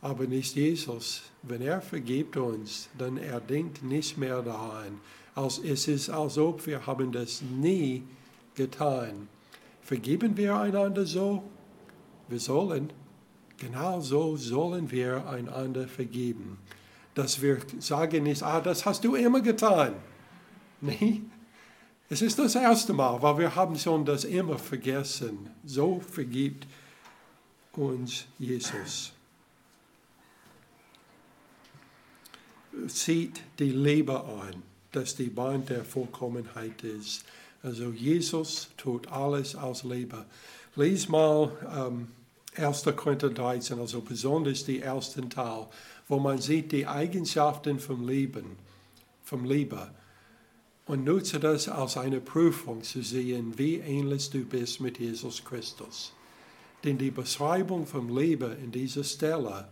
aber 0.00 0.26
nicht 0.26 0.54
Jesus. 0.54 1.22
Wenn 1.42 1.62
er 1.62 1.80
vergibt 1.80 2.36
uns, 2.36 2.88
dann 2.96 3.16
er 3.16 3.40
denkt 3.40 3.82
nicht 3.82 4.16
mehr 4.16 4.42
daran. 4.42 5.00
Als, 5.34 5.58
es 5.58 5.88
ist, 5.88 6.10
als 6.10 6.38
ob 6.38 6.66
wir 6.66 6.86
haben 6.86 7.12
das 7.12 7.42
nie 7.42 8.02
getan. 8.54 9.28
Vergeben 9.82 10.36
wir 10.36 10.56
einander 10.56 11.04
so? 11.04 11.42
Wir 12.28 12.40
sollen, 12.40 12.92
genau 13.56 14.00
so 14.00 14.36
sollen 14.36 14.90
wir 14.90 15.26
einander 15.26 15.88
vergeben 15.88 16.58
dass 17.14 17.42
wir 17.42 17.58
sagen 17.78 18.22
nicht, 18.24 18.42
ah, 18.42 18.60
das 18.60 18.86
hast 18.86 19.04
du 19.04 19.14
immer 19.14 19.40
getan. 19.40 19.94
Nee, 20.80 21.22
es 22.10 22.20
ist 22.20 22.38
das 22.38 22.54
erste 22.54 22.92
Mal, 22.92 23.22
weil 23.22 23.38
wir 23.38 23.54
haben 23.54 23.78
schon 23.78 24.04
das 24.04 24.24
immer 24.24 24.58
vergessen. 24.58 25.48
So 25.64 26.00
vergibt 26.00 26.66
uns 27.72 28.26
Jesus. 28.38 29.12
Sieht 32.86 33.40
die 33.58 33.70
Liebe 33.70 34.22
an, 34.22 34.62
dass 34.92 35.16
die 35.16 35.30
Band 35.30 35.70
der 35.70 35.84
Vollkommenheit 35.84 36.84
ist. 36.84 37.24
Also 37.62 37.90
Jesus 37.90 38.68
tut 38.76 39.08
alles 39.08 39.54
aus 39.54 39.84
Liebe. 39.84 40.26
Lies 40.76 41.08
mal 41.08 41.50
ähm, 41.74 42.08
1. 42.56 42.84
Korinther 42.96 43.30
13, 43.30 43.78
also 43.78 44.00
besonders 44.02 44.64
die 44.64 44.80
ersten 44.80 45.30
Teil 45.30 45.68
wo 46.10 46.18
man 46.18 46.38
sieht 46.38 46.72
die 46.72 46.88
Eigenschaften 46.88 47.78
vom 47.78 48.06
Leben, 48.06 48.56
vom 49.22 49.44
Liebe. 49.44 49.90
Und 50.90 51.04
nutze 51.04 51.38
das 51.38 51.68
als 51.68 51.96
eine 51.96 52.20
Prüfung 52.20 52.82
zu 52.82 53.00
sehen, 53.04 53.56
wie 53.56 53.76
ähnlich 53.76 54.28
du 54.28 54.44
bist 54.44 54.80
mit 54.80 54.98
Jesus 54.98 55.44
Christus. 55.44 56.12
Denn 56.82 56.98
die 56.98 57.12
Beschreibung 57.12 57.86
vom 57.86 58.18
Liebe 58.18 58.56
in 58.60 58.72
dieser 58.72 59.04
Stelle, 59.04 59.68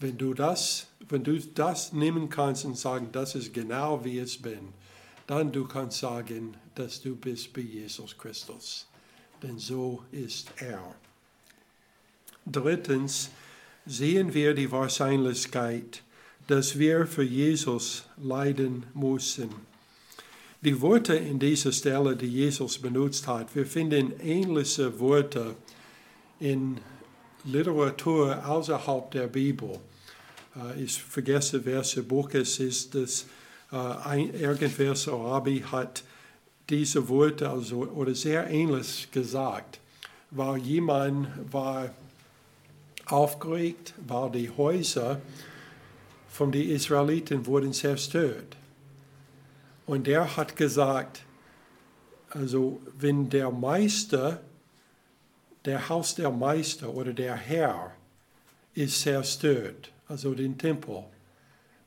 wenn 0.00 0.16
du 0.16 0.32
das, 0.32 0.86
wenn 1.10 1.22
du 1.22 1.38
das 1.38 1.92
nehmen 1.92 2.30
kannst 2.30 2.64
und 2.64 2.78
sagen, 2.78 3.10
das 3.12 3.34
ist 3.34 3.52
genau 3.52 4.02
wie 4.06 4.20
ich 4.20 4.40
bin, 4.40 4.72
dann 5.26 5.52
du 5.52 5.68
kannst 5.68 5.98
sagen, 5.98 6.56
dass 6.74 7.02
du 7.02 7.14
bist 7.14 7.54
wie 7.54 7.80
Jesus 7.80 8.16
Christus. 8.16 8.86
Denn 9.42 9.58
so 9.58 10.02
ist 10.12 10.50
er. 10.56 10.94
Drittens, 12.46 13.28
sehen 13.84 14.32
wir 14.32 14.54
die 14.54 14.72
Wahrscheinlichkeit, 14.72 16.02
dass 16.46 16.78
wir 16.78 17.06
für 17.06 17.22
Jesus 17.22 18.04
leiden 18.16 18.86
müssen. 18.94 19.75
Die 20.66 20.82
Worte 20.82 21.14
in 21.14 21.38
dieser 21.38 21.70
Stelle, 21.70 22.16
die 22.16 22.26
Jesus 22.26 22.76
benutzt 22.76 23.28
hat, 23.28 23.54
wir 23.54 23.64
finden 23.64 24.18
ähnliche 24.18 24.98
Worte 24.98 25.54
in 26.40 26.78
Literatur 27.44 28.44
außerhalb 28.44 29.08
der 29.12 29.28
Bibel. 29.28 29.78
Äh, 30.56 30.82
ich 30.82 31.00
vergesse, 31.00 31.64
welches 31.64 32.02
Buch 32.08 32.30
es 32.32 32.58
ist, 32.58 32.96
das 32.96 33.26
äh, 33.70 34.24
irgendwer 34.24 34.96
so 34.96 35.24
Rabbi 35.24 35.62
hat 35.70 36.02
diese 36.68 37.08
Worte 37.08 37.48
also, 37.48 37.82
oder 37.82 38.16
sehr 38.16 38.50
ähnlich 38.50 39.08
gesagt, 39.12 39.78
weil 40.32 40.56
jemand 40.58 41.28
war 41.52 41.90
aufgeregt, 43.04 43.94
weil 44.04 44.32
die 44.32 44.50
Häuser 44.50 45.20
von 46.28 46.50
den 46.50 46.68
Israeliten 46.70 47.46
wurden 47.46 47.72
zerstört. 47.72 48.56
Und 49.86 50.06
der 50.08 50.36
hat 50.36 50.56
gesagt, 50.56 51.22
also 52.30 52.80
wenn 52.98 53.30
der 53.30 53.50
Meister, 53.50 54.40
der 55.64 55.88
Haus 55.88 56.14
der 56.14 56.30
Meister 56.30 56.92
oder 56.92 57.12
der 57.12 57.36
Herr 57.36 57.92
ist 58.74 59.00
zerstört, 59.00 59.92
also 60.08 60.34
den 60.34 60.58
Tempel, 60.58 61.04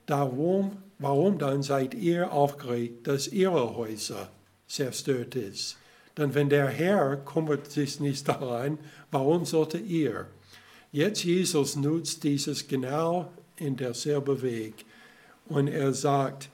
darum, 0.05 0.77
warum 0.97 1.37
dann 1.37 1.61
seid 1.61 1.93
ihr 1.93 2.31
aufgeregt, 2.31 3.07
dass 3.07 3.27
ihre 3.27 3.75
Häuser 3.75 4.29
zerstört 4.67 5.35
ist? 5.35 5.77
Denn 6.17 6.33
wenn 6.33 6.49
der 6.49 6.67
Herr 6.67 7.17
kümmert 7.17 7.71
sich 7.71 7.99
nicht 7.99 8.27
daran, 8.27 8.79
warum 9.11 9.45
sollte 9.45 9.77
ihr? 9.77 10.27
Jetzt 10.91 11.23
Jesus 11.23 11.75
nutzt 11.75 12.23
dieses 12.23 12.67
genau 12.67 13.31
in 13.57 13.75
derselben 13.77 14.41
Weg 14.41 14.85
und 15.47 15.67
er 15.67 15.93
sagt, 15.93 16.49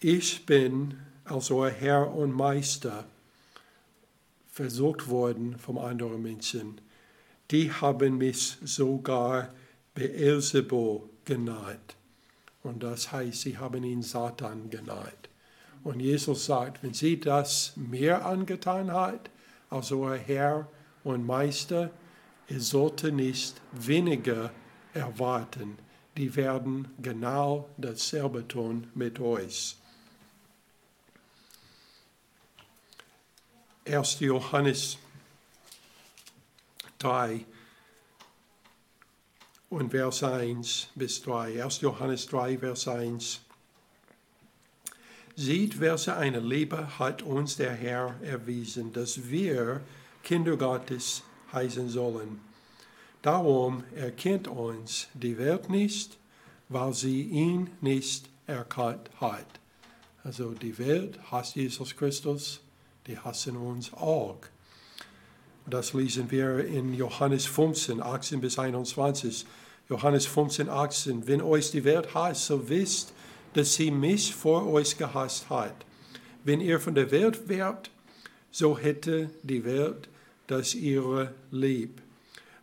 ich 0.00 0.46
bin 0.46 0.98
als 1.24 1.50
euer 1.50 1.70
Herr 1.70 2.12
und 2.12 2.32
Meister 2.32 3.04
versucht 4.50 5.08
worden 5.08 5.58
von 5.58 5.78
anderen 5.78 6.22
Menschen. 6.22 6.80
Die 7.50 7.72
haben 7.72 8.18
mich 8.18 8.58
sogar 8.62 9.52
Beelzebub 9.94 11.08
genannt. 11.24 11.96
Und 12.62 12.82
das 12.82 13.12
heißt, 13.12 13.40
sie 13.42 13.58
haben 13.58 13.84
ihn 13.84 14.02
Satan 14.02 14.70
genannt. 14.70 15.28
Und 15.82 16.00
Jesus 16.00 16.46
sagt, 16.46 16.82
wenn 16.82 16.94
sie 16.94 17.18
das 17.18 17.72
mehr 17.76 18.26
angetan 18.26 18.92
hat 18.92 19.30
als 19.70 19.92
euer 19.92 20.16
Herr 20.16 20.68
und 21.04 21.24
Meister, 21.24 21.90
Ihr 22.50 22.60
sollte 22.60 23.12
nicht 23.12 23.60
weniger 23.70 24.50
erwarten. 24.92 25.78
Die 26.16 26.34
werden 26.34 26.88
genau 27.00 27.68
dasselbe 27.76 28.46
tun 28.48 28.88
mit 28.96 29.20
euch. 29.20 29.76
1. 33.86 34.20
Johannes 34.20 34.98
3 36.98 37.44
und 39.70 39.90
Vers 39.90 40.22
1 40.22 40.88
bis 40.94 41.22
3. 41.22 41.62
1. 41.64 41.80
Johannes 41.80 42.26
3, 42.26 42.58
Vers 42.58 42.88
1. 42.88 43.40
Sieht, 45.34 45.80
welche 45.80 46.14
eine 46.14 46.40
Liebe 46.40 46.98
hat 46.98 47.22
uns 47.22 47.56
der 47.56 47.72
Herr 47.72 48.14
erwiesen, 48.22 48.92
dass 48.92 49.30
wir 49.30 49.80
Kinder 50.22 50.56
Gottes 50.58 51.22
heißen 51.52 51.88
sollen. 51.88 52.40
Darum 53.22 53.84
erkennt 53.94 54.46
uns 54.48 55.08
die 55.14 55.38
Welt 55.38 55.70
nicht, 55.70 56.18
weil 56.68 56.92
sie 56.92 57.22
ihn 57.22 57.70
nicht 57.80 58.28
erkannt 58.46 59.10
hat. 59.20 59.46
Also 60.22 60.52
die 60.52 60.78
Welt 60.78 61.18
hasst 61.30 61.56
Jesus 61.56 61.96
Christus, 61.96 62.60
die 63.10 63.18
hassen 63.18 63.56
uns 63.56 63.92
auch. 63.92 64.38
Das 65.66 65.94
lesen 65.94 66.30
wir 66.30 66.64
in 66.64 66.94
Johannes 66.94 67.44
15, 67.46 68.00
18 68.00 68.40
bis 68.40 68.58
21. 68.58 69.46
Johannes 69.88 70.26
15, 70.26 70.68
18. 70.68 71.26
Wenn 71.26 71.42
euch 71.42 71.72
die 71.72 71.84
Welt 71.84 72.14
hasst, 72.14 72.46
so 72.46 72.68
wisst, 72.68 73.12
dass 73.54 73.74
sie 73.74 73.90
mich 73.90 74.34
vor 74.34 74.66
euch 74.68 74.96
gehasst 74.96 75.50
hat. 75.50 75.74
Wenn 76.44 76.60
ihr 76.60 76.78
von 76.78 76.94
der 76.94 77.10
Welt 77.10 77.48
wärt, 77.48 77.90
so 78.52 78.78
hätte 78.78 79.30
die 79.42 79.64
Welt 79.64 80.08
das 80.46 80.74
ihre 80.74 81.34
lieb. 81.50 82.00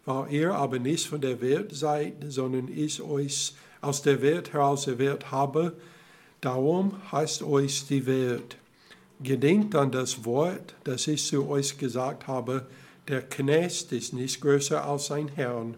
Weil 0.06 0.32
ihr 0.32 0.56
aber 0.56 0.80
nicht 0.80 1.08
von 1.08 1.20
der 1.20 1.42
Welt 1.42 1.76
seid, 1.76 2.14
sondern 2.30 2.70
ich 2.70 3.02
euch 3.02 3.54
aus 3.82 4.02
der 4.02 4.22
Welt 4.22 4.54
heraus 4.54 4.88
erwählt 4.88 5.30
habe, 5.32 5.74
darum 6.40 6.94
heißt 7.12 7.44
euch 7.44 7.86
die 7.88 8.06
Welt. 8.06 8.58
Gedenkt 9.20 9.74
an 9.74 9.92
das 9.92 10.26
Wort, 10.26 10.76
das 10.84 11.08
ich 11.08 11.26
zu 11.26 11.50
euch 11.50 11.80
gesagt 11.80 12.28
habe, 12.28 12.68
der 13.08 13.24
Knecht 13.24 13.92
ist 13.92 14.14
nicht 14.14 14.42
größer 14.42 14.86
als 14.86 15.08
sein 15.08 15.28
Herrn. 15.30 15.76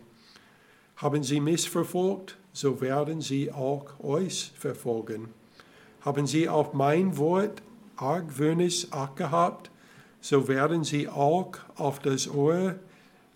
Haben 0.97 1.23
sie 1.23 1.39
mich 1.39 1.69
verfolgt, 1.69 2.37
so 2.51 2.81
werden 2.81 3.21
sie 3.21 3.49
auch 3.49 3.85
euch 4.03 4.51
verfolgen. 4.57 5.29
Haben 6.01 6.27
sie 6.27 6.49
auf 6.49 6.73
mein 6.73 7.17
Wort 7.17 7.61
argwöhnisch 7.95 8.87
Acht 8.91 9.15
gehabt, 9.15 9.71
so 10.19 10.49
werden 10.49 10.83
sie 10.83 11.07
auch 11.07 11.51
auf 11.75 11.99
das 11.99 12.29
Ohr 12.29 12.75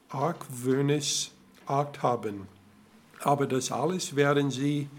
argwöhnisch 0.09 1.31
Acht 1.65 2.03
haben. 2.03 2.47
Aber 3.21 3.47
das 3.47 3.71
alles 3.71 4.17
werden 4.17 4.51
sie 4.51 4.89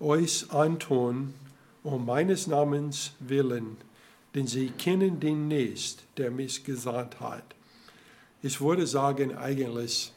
euch 0.00 0.50
antun, 0.50 1.34
um 1.82 2.06
meines 2.06 2.46
Namens 2.46 3.12
willen, 3.20 3.76
denn 4.36 4.46
sie 4.46 4.68
kennen 4.68 5.18
den 5.18 5.48
nicht, 5.48 6.04
der 6.18 6.30
mich 6.30 6.62
gesandt 6.62 7.20
hat. 7.20 7.54
Ich 8.42 8.60
würde 8.60 8.86
sagen 8.86 9.34
eigentlich, 9.34 10.12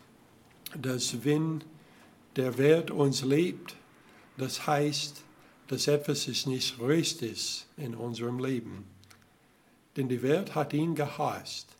dass 0.80 1.24
wenn 1.24 1.64
der 2.36 2.58
Welt 2.58 2.92
uns 2.92 3.24
liebt, 3.24 3.78
das 4.38 4.68
heißt, 4.68 5.24
dass 5.70 5.88
etwas 5.88 6.28
ist 6.28 6.48
nicht 6.48 6.82
richtig 6.82 7.66
in 7.78 7.96
unserem 7.96 8.40
Leben. 8.40 8.84
Denn 9.96 10.10
die 10.10 10.22
Welt 10.22 10.54
hat 10.54 10.74
ihn 10.74 10.96
gehasst 10.96 11.78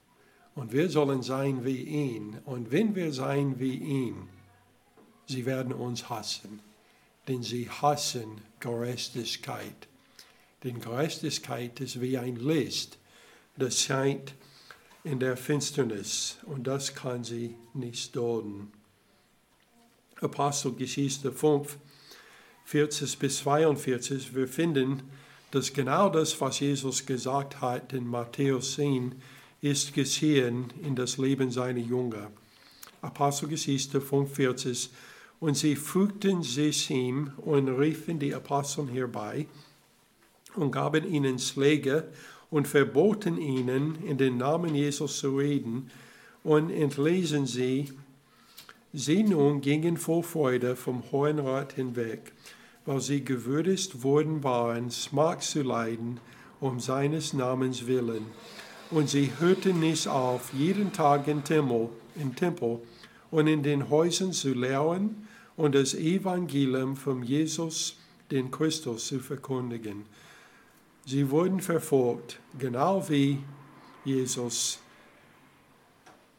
und 0.56 0.72
wir 0.72 0.90
sollen 0.90 1.22
sein 1.22 1.66
wie 1.66 1.84
ihn. 1.84 2.38
Und 2.46 2.72
wenn 2.72 2.96
wir 2.96 3.12
sein 3.12 3.60
wie 3.60 3.76
ihn, 3.76 4.30
sie 5.26 5.46
werden 5.46 5.74
uns 5.74 6.10
hassen, 6.10 6.62
denn 7.28 7.44
sie 7.44 7.70
hassen 7.70 8.40
Gerechtigkeit. 8.62 9.89
Denn 10.64 10.80
Gerechtigkeit 10.80 11.80
ist 11.80 12.02
wie 12.02 12.18
ein 12.18 12.36
Licht, 12.36 12.98
das 13.58 13.82
scheint 13.82 14.36
in 15.04 15.20
der 15.20 15.38
Finsternis 15.38 16.38
und 16.44 16.68
das 16.68 16.94
kann 16.94 17.24
sie 17.24 17.56
nicht 17.74 18.16
dulden. 18.16 18.72
Apostelgeschichte 20.22 21.32
5, 21.32 21.78
40 22.66 23.20
bis 23.20 23.38
42, 23.38 24.36
wir 24.36 24.48
finden, 24.48 25.04
dass 25.52 25.74
genau 25.74 26.10
das, 26.10 26.40
was 26.42 26.60
Jesus 26.60 27.06
gesagt 27.06 27.62
hat 27.62 27.94
in 27.94 28.06
Matthäus 28.06 28.76
10, 28.76 29.16
ist 29.62 29.94
geschehen 29.94 30.72
in 30.84 30.96
das 30.96 31.18
Leben 31.18 31.52
seiner 31.52 31.80
Jünger. 31.80 32.32
Apostelgeschichte 33.02 34.02
45. 34.02 34.90
Und 35.40 35.56
sie 35.56 35.78
fügten 35.78 36.44
sich 36.44 36.90
ihm 36.90 37.32
und 37.38 37.70
riefen 37.70 38.20
die 38.20 38.36
Apostel 38.36 38.90
herbei 38.90 39.48
und 40.56 40.72
gaben 40.72 41.12
ihnen 41.12 41.40
Schläge 41.40 42.08
und 42.50 42.68
verboten 42.68 43.38
ihnen, 43.38 43.98
in 44.06 44.18
den 44.18 44.38
Namen 44.38 44.76
Jesus 44.76 45.20
zu 45.20 45.38
reden 45.38 45.92
und 46.44 46.70
entlesen 46.70 47.46
sie 47.46 47.90
Sie 48.92 49.22
nun 49.22 49.62
gingen 49.62 49.98
vor 49.98 50.24
Freude 50.24 50.76
vom 50.76 51.04
Hohen 51.12 51.38
Rat 51.38 51.74
hinweg, 51.74 52.34
weil 52.88 53.00
sie 53.00 53.24
gewürdigt 53.24 54.02
worden 54.02 54.44
waren, 54.44 54.90
Smart 54.90 55.44
zu 55.44 55.62
leiden 55.62 56.20
um 56.60 56.80
seines 56.80 57.34
Namens 57.34 57.88
willen. 57.88 58.26
Und 58.92 59.10
sie 59.10 59.32
hörten 59.40 59.80
nicht 59.80 60.08
auf, 60.08 60.52
jeden 60.54 60.92
Tag 60.92 61.28
im 61.28 61.44
Tempel, 61.44 61.90
im 62.16 62.36
Tempel 62.36 62.80
und 63.32 63.48
in 63.48 63.64
den 63.64 63.90
Häusern 63.90 64.34
zu 64.34 64.54
lehren 64.54 65.28
und 65.56 65.76
das 65.76 65.94
Evangelium 65.94 66.96
von 66.96 67.24
Jesus, 67.24 67.98
den 68.32 68.50
Christus, 68.50 69.08
zu 69.08 69.20
verkündigen. 69.20 70.06
Sie 71.10 71.30
wurden 71.32 71.60
verfolgt, 71.60 72.40
genau 72.58 73.08
wie 73.10 73.40
Jesus. 74.06 74.80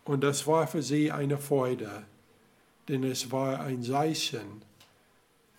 Und 0.05 0.23
das 0.23 0.47
war 0.47 0.67
für 0.67 0.83
sie 0.83 1.11
eine 1.11 1.39
Freude 1.39 2.05
denn 2.91 3.05
es 3.05 3.31
war 3.31 3.61
ein 3.61 3.85
Zeichen, 3.85 4.63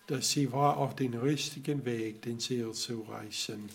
dass 0.06 0.30
sie 0.30 0.52
war 0.52 0.76
auf 0.76 0.94
dem 0.94 1.14
richtigen 1.14 1.82
Weg, 1.86 2.20
den 2.20 2.38
Ziel 2.38 2.72
zu 2.72 3.04
erreichen, 3.04 3.70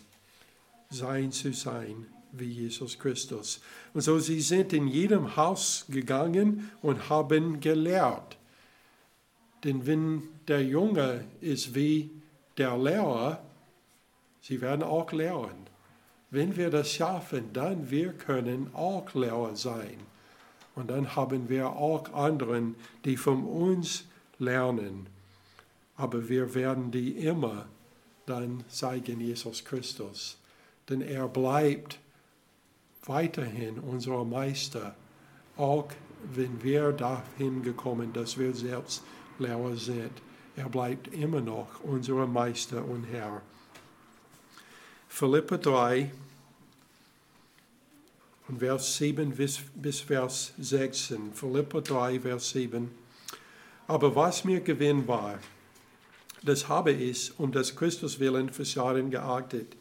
sein 0.92 1.32
zu 1.32 1.52
sein 1.54 2.06
wie 2.34 2.46
Jesus 2.46 3.00
Christus. 3.00 3.60
Und 3.96 4.02
so 4.02 4.20
sie 4.20 4.42
sind 4.42 4.74
in 4.74 4.88
jedem 4.88 5.36
Haus 5.36 5.86
gegangen 5.90 6.70
und 6.84 7.10
haben 7.10 7.60
gelehrt. 7.60 8.38
Denn 9.64 9.88
wenn 9.88 10.22
der 10.48 10.64
Junge 10.64 11.26
ist 11.42 11.74
wie 11.74 12.12
der 12.58 12.78
Lehrer, 12.78 13.42
sie 14.42 14.62
werden 14.62 14.84
auch 14.84 15.12
lehren. 15.12 15.68
Wenn 16.30 16.58
wir 16.58 16.70
das 16.70 16.92
schaffen, 16.92 17.54
dann 17.54 17.90
wir 17.90 18.14
können 18.14 18.74
auch 18.74 19.14
Lehrer 19.14 19.56
sein. 19.56 19.98
Und 20.76 20.92
dann 20.92 21.16
haben 21.16 21.50
wir 21.50 21.70
auch 21.70 22.14
anderen, 22.14 22.76
die 23.06 23.18
von 23.18 23.46
uns 23.46 24.06
lernen. 24.38 25.08
Aber 25.96 26.30
wir 26.30 26.54
werden 26.54 26.92
die 26.92 27.12
immer 27.12 27.66
dann 28.26 28.64
zeigen, 28.70 29.20
Jesus 29.20 29.66
Christus. 29.66 30.38
Denn 30.90 31.02
er 31.02 31.28
bleibt 31.28 32.00
weiterhin 33.06 33.80
unser 33.80 34.24
Meister, 34.26 34.96
auch 35.56 35.88
wenn 36.34 36.62
wir 36.62 36.92
dahin 36.92 37.64
gekommen, 37.64 38.14
dass 38.14 38.38
wir 38.38 38.54
selbst 38.54 39.04
Lehrer 39.40 39.76
sind. 39.76 40.12
Er 40.56 40.70
bleibt 40.70 41.08
immer 41.08 41.42
noch 41.42 41.80
unser 41.84 42.28
Meister 42.28 42.84
und 42.84 43.06
Herr. 43.06 43.42
Philippa 45.18 45.58
3, 45.58 46.12
und 48.50 48.60
Vers 48.60 48.98
7 48.98 49.32
bis, 49.32 49.62
bis 49.74 50.02
Vers 50.02 50.54
16, 50.60 51.34
Philippa 51.34 51.82
3, 51.82 52.20
Vers 52.20 52.52
7. 52.52 52.92
Aber 53.88 54.16
was 54.16 54.44
mir 54.44 54.60
Gewinn 54.60 55.08
war, 55.08 55.40
das 56.44 56.68
habe 56.68 56.92
ich 56.92 57.32
um 57.40 57.52
des 57.52 57.76
Christus 57.76 58.20
willen 58.20 58.52
für 58.52 58.64
Schaden 58.64 59.10
geachtet. 59.10 59.76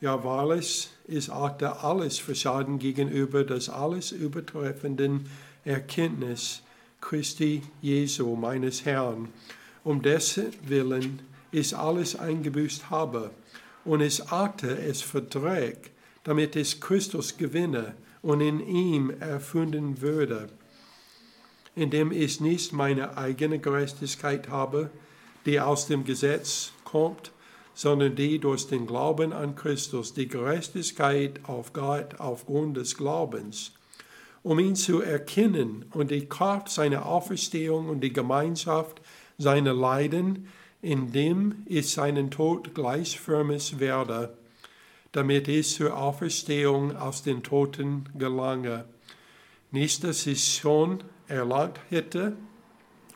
Ja, 0.00 0.22
wahrlich, 0.22 0.88
ich 1.08 1.32
achte 1.32 1.80
alles 1.80 2.18
für 2.18 2.36
Schaden 2.36 2.78
gegenüber 2.78 3.42
das 3.42 3.68
alles 3.68 4.12
übertreffenden 4.12 5.28
Erkenntnis 5.64 6.62
Christi 7.00 7.62
Jesu, 7.82 8.36
meines 8.36 8.84
Herrn, 8.84 9.30
um 9.82 10.00
dessen 10.00 10.52
Willen 10.62 11.22
ich 11.50 11.76
alles 11.76 12.14
eingebüßt 12.14 12.88
habe. 12.88 13.32
Und 13.90 14.02
ich 14.02 14.22
achte 14.30 14.78
es 14.78 15.02
verträgt, 15.02 15.90
damit 16.22 16.54
ich 16.54 16.80
Christus 16.80 17.36
gewinne 17.36 17.96
und 18.22 18.40
in 18.40 18.60
ihm 18.60 19.10
erfunden 19.10 20.00
würde, 20.00 20.48
indem 21.74 22.12
ich 22.12 22.40
nicht 22.40 22.72
meine 22.72 23.16
eigene 23.16 23.58
Gerechtigkeit 23.58 24.48
habe, 24.48 24.90
die 25.44 25.58
aus 25.58 25.88
dem 25.88 26.04
Gesetz 26.04 26.70
kommt, 26.84 27.32
sondern 27.74 28.14
die 28.14 28.38
durch 28.38 28.68
den 28.68 28.86
Glauben 28.86 29.32
an 29.32 29.56
Christus, 29.56 30.14
die 30.14 30.28
Gerechtigkeit 30.28 31.40
auf 31.48 31.72
Gott 31.72 32.20
aufgrund 32.20 32.76
des 32.76 32.96
Glaubens, 32.96 33.72
um 34.44 34.60
ihn 34.60 34.76
zu 34.76 35.00
erkennen 35.00 35.84
und 35.90 36.12
die 36.12 36.28
Kraft 36.28 36.68
seiner 36.68 37.06
Auferstehung 37.06 37.88
und 37.88 38.02
die 38.02 38.12
Gemeinschaft 38.12 39.00
seiner 39.36 39.74
Leiden, 39.74 40.46
indem 40.82 41.62
ich 41.66 41.90
seinen 41.90 42.30
Tod 42.30 42.74
gleichförmig 42.74 43.78
werde, 43.78 44.36
damit 45.12 45.48
ich 45.48 45.74
zur 45.74 45.96
Auferstehung 45.96 46.96
aus 46.96 47.22
den 47.22 47.42
Toten 47.42 48.08
gelange. 48.16 48.84
Nicht, 49.70 50.04
dass 50.04 50.26
ich 50.26 50.56
schon 50.56 51.02
erlangt 51.28 51.78
hätte 51.90 52.36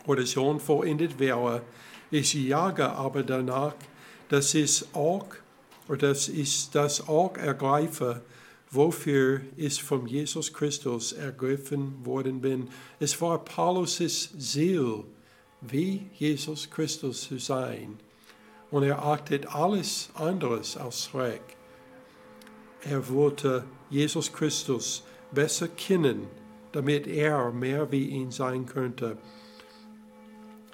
oder 0.06 0.26
schon 0.26 0.60
vollendet 0.60 1.18
wäre. 1.18 1.62
Ich 2.10 2.34
jage 2.34 2.90
aber 2.90 3.22
danach, 3.22 3.74
dass 4.28 4.54
ich 4.54 4.84
auch, 4.92 5.26
oder 5.88 6.08
dass 6.08 6.28
ich 6.28 6.70
das 6.70 7.08
auch 7.08 7.36
ergreife, 7.36 8.22
wofür 8.70 9.40
ich 9.56 9.82
von 9.82 10.06
Jesus 10.06 10.52
Christus 10.52 11.12
ergriffen 11.12 12.04
worden 12.04 12.40
bin. 12.40 12.68
Es 12.98 13.20
war 13.20 13.44
Paulus' 13.44 14.30
Ziel, 14.38 15.04
wie 15.68 16.08
Jesus 16.14 16.70
Christus 16.70 17.22
zu 17.22 17.38
sein. 17.38 17.98
Und 18.70 18.82
er 18.82 19.04
achtet 19.04 19.54
alles 19.54 20.10
anderes 20.14 20.76
als 20.76 21.04
Schreck. 21.04 21.42
Er 22.82 23.08
wollte 23.08 23.64
Jesus 23.90 24.32
Christus 24.32 25.04
besser 25.32 25.68
kennen, 25.68 26.26
damit 26.72 27.06
er 27.06 27.52
mehr 27.52 27.90
wie 27.90 28.08
ihn 28.08 28.30
sein 28.30 28.66
könnte. 28.66 29.16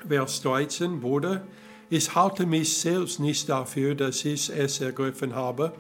Vers 0.09 0.41
13, 0.43 1.01
Bruder, 1.01 1.47
ich 1.91 2.15
halte 2.15 2.47
mich 2.47 2.79
selbst 2.79 3.21
nicht 3.21 3.49
dafür, 3.49 3.95
dass 3.95 4.25
ich 4.25 4.49
es 4.51 4.81
ergriffen 4.81 5.35
habe. 5.35 5.73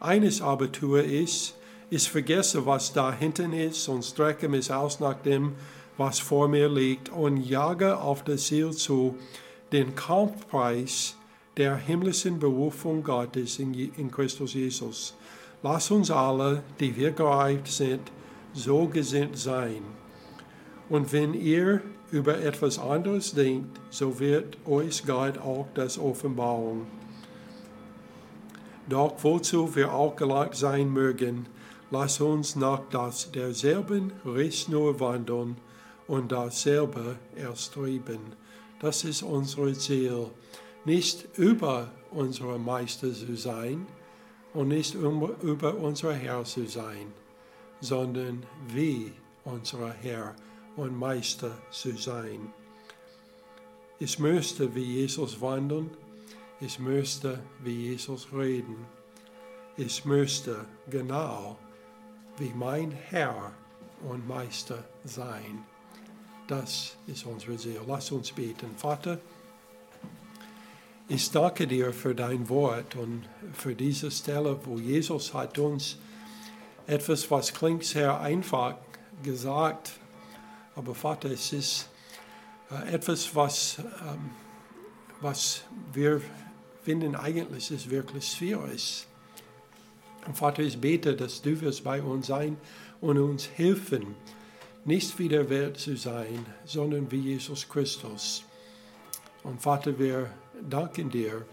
Eines 0.00 0.42
aber 0.42 0.72
tue 0.72 1.02
ich, 1.02 1.54
Ich 1.94 2.08
vergesse, 2.08 2.64
was 2.64 2.94
da 2.94 3.12
hinten 3.12 3.52
ist 3.52 3.86
und 3.86 4.02
strecke 4.02 4.48
mich 4.48 4.72
aus 4.72 4.98
nach 4.98 5.20
dem, 5.20 5.52
was 6.02 6.18
vor 6.18 6.48
mir 6.48 6.68
liegt 6.68 7.10
und 7.10 7.36
jage 7.36 7.96
auf 7.96 8.24
das 8.24 8.46
Ziel 8.46 8.72
zu, 8.72 9.16
den 9.70 9.94
Kampfpreis 9.94 11.16
der 11.56 11.76
himmlischen 11.76 12.40
Berufung 12.40 13.04
Gottes 13.04 13.60
in, 13.60 14.10
Christus 14.10 14.54
Jesus. 14.54 15.14
Lass 15.62 15.92
uns 15.92 16.10
alle, 16.10 16.64
die 16.80 16.96
wir 16.96 17.12
gereift 17.12 17.68
sind, 17.68 18.00
so 18.52 18.88
gesinnt 18.88 19.38
sein. 19.38 19.82
Und 20.88 21.12
wenn 21.12 21.34
ihr 21.34 21.82
über 22.10 22.36
etwas 22.40 22.80
anderes 22.80 23.32
denkt, 23.32 23.78
so 23.90 24.18
wird 24.18 24.58
euch 24.66 25.06
Gott 25.06 25.38
auch 25.38 25.68
das 25.74 26.00
offenbaren. 26.00 26.80
Doch 28.88 29.14
wozu 29.22 29.72
wir 29.76 29.94
auch 29.94 30.16
gelangt 30.16 30.56
sein 30.56 30.92
mögen, 30.92 31.46
lass 31.92 32.20
uns 32.20 32.56
nach 32.56 32.80
das 32.90 33.30
derselben 33.30 34.10
Richtschnur 34.26 34.98
wandeln 34.98 35.56
und 36.06 36.32
dasselbe 36.32 37.16
erstreben. 37.36 38.34
Das 38.80 39.04
ist 39.04 39.22
unser 39.22 39.72
Ziel. 39.74 40.30
Nicht 40.84 41.38
über 41.38 41.90
unsere 42.10 42.58
Meister 42.58 43.12
zu 43.12 43.36
sein 43.36 43.86
und 44.54 44.68
nicht 44.68 44.94
über 44.94 45.76
unser 45.76 46.14
Herr 46.14 46.44
zu 46.44 46.66
sein, 46.66 47.12
sondern 47.80 48.44
wie 48.68 49.12
unser 49.44 49.92
Herr 49.92 50.34
und 50.76 50.96
Meister 50.98 51.50
zu 51.70 51.96
sein. 51.96 52.52
Ich 53.98 54.18
möchte 54.18 54.74
wie 54.74 55.00
Jesus 55.00 55.40
wandeln, 55.40 55.90
ich 56.60 56.78
möchte 56.78 57.38
wie 57.62 57.90
Jesus 57.90 58.26
reden, 58.32 58.84
ich 59.76 60.04
möchte 60.04 60.64
genau 60.90 61.56
wie 62.38 62.52
mein 62.54 62.90
Herr 62.90 63.52
und 64.08 64.26
Meister 64.26 64.84
sein. 65.04 65.64
Das 66.52 66.98
ist 67.06 67.24
unsere 67.24 67.56
Ziel. 67.56 67.80
Lass 67.86 68.12
uns 68.12 68.30
beten. 68.30 68.76
Vater, 68.76 69.18
ich 71.08 71.30
danke 71.30 71.66
dir 71.66 71.94
für 71.94 72.14
dein 72.14 72.46
Wort 72.50 72.94
und 72.94 73.22
für 73.54 73.74
diese 73.74 74.10
Stelle, 74.10 74.60
wo 74.66 74.76
Jesus 74.78 75.32
hat 75.32 75.58
uns 75.58 75.96
etwas, 76.86 77.30
was 77.30 77.54
klingt 77.54 77.84
sehr 77.84 78.20
einfach 78.20 78.74
gesagt, 79.22 79.92
aber 80.76 80.94
Vater, 80.94 81.30
es 81.30 81.54
ist 81.54 81.88
äh, 82.70 82.96
etwas, 82.96 83.34
was, 83.34 83.78
was 85.22 85.62
wir 85.94 86.20
finden 86.82 87.16
eigentlich 87.16 87.70
ist 87.70 87.88
wirklich 87.88 88.26
schwierig. 88.30 89.06
Und 90.26 90.36
Vater, 90.36 90.62
ich 90.62 90.78
bete, 90.78 91.16
dass 91.16 91.40
du 91.40 91.58
wirst 91.62 91.82
bei 91.82 92.02
uns 92.02 92.26
sein 92.26 92.58
und 93.00 93.16
uns 93.16 93.48
helfen, 93.48 94.14
nicht 94.84 95.18
wie 95.18 95.28
der 95.28 95.48
Welt 95.48 95.78
zu 95.78 95.96
sein, 95.96 96.44
sondern 96.64 97.10
wie 97.10 97.20
Jesus 97.20 97.68
Christus. 97.68 98.44
Und 99.44 99.60
Vater, 99.60 99.98
wir 99.98 100.30
danken 100.68 101.10
dir 101.10 101.46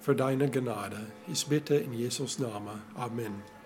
für 0.00 0.14
deine 0.14 0.50
Gnade. 0.50 1.06
Ich 1.30 1.46
bitte 1.46 1.76
in 1.76 1.92
Jesus 1.92 2.38
Namen. 2.38 2.82
Amen. 2.94 3.61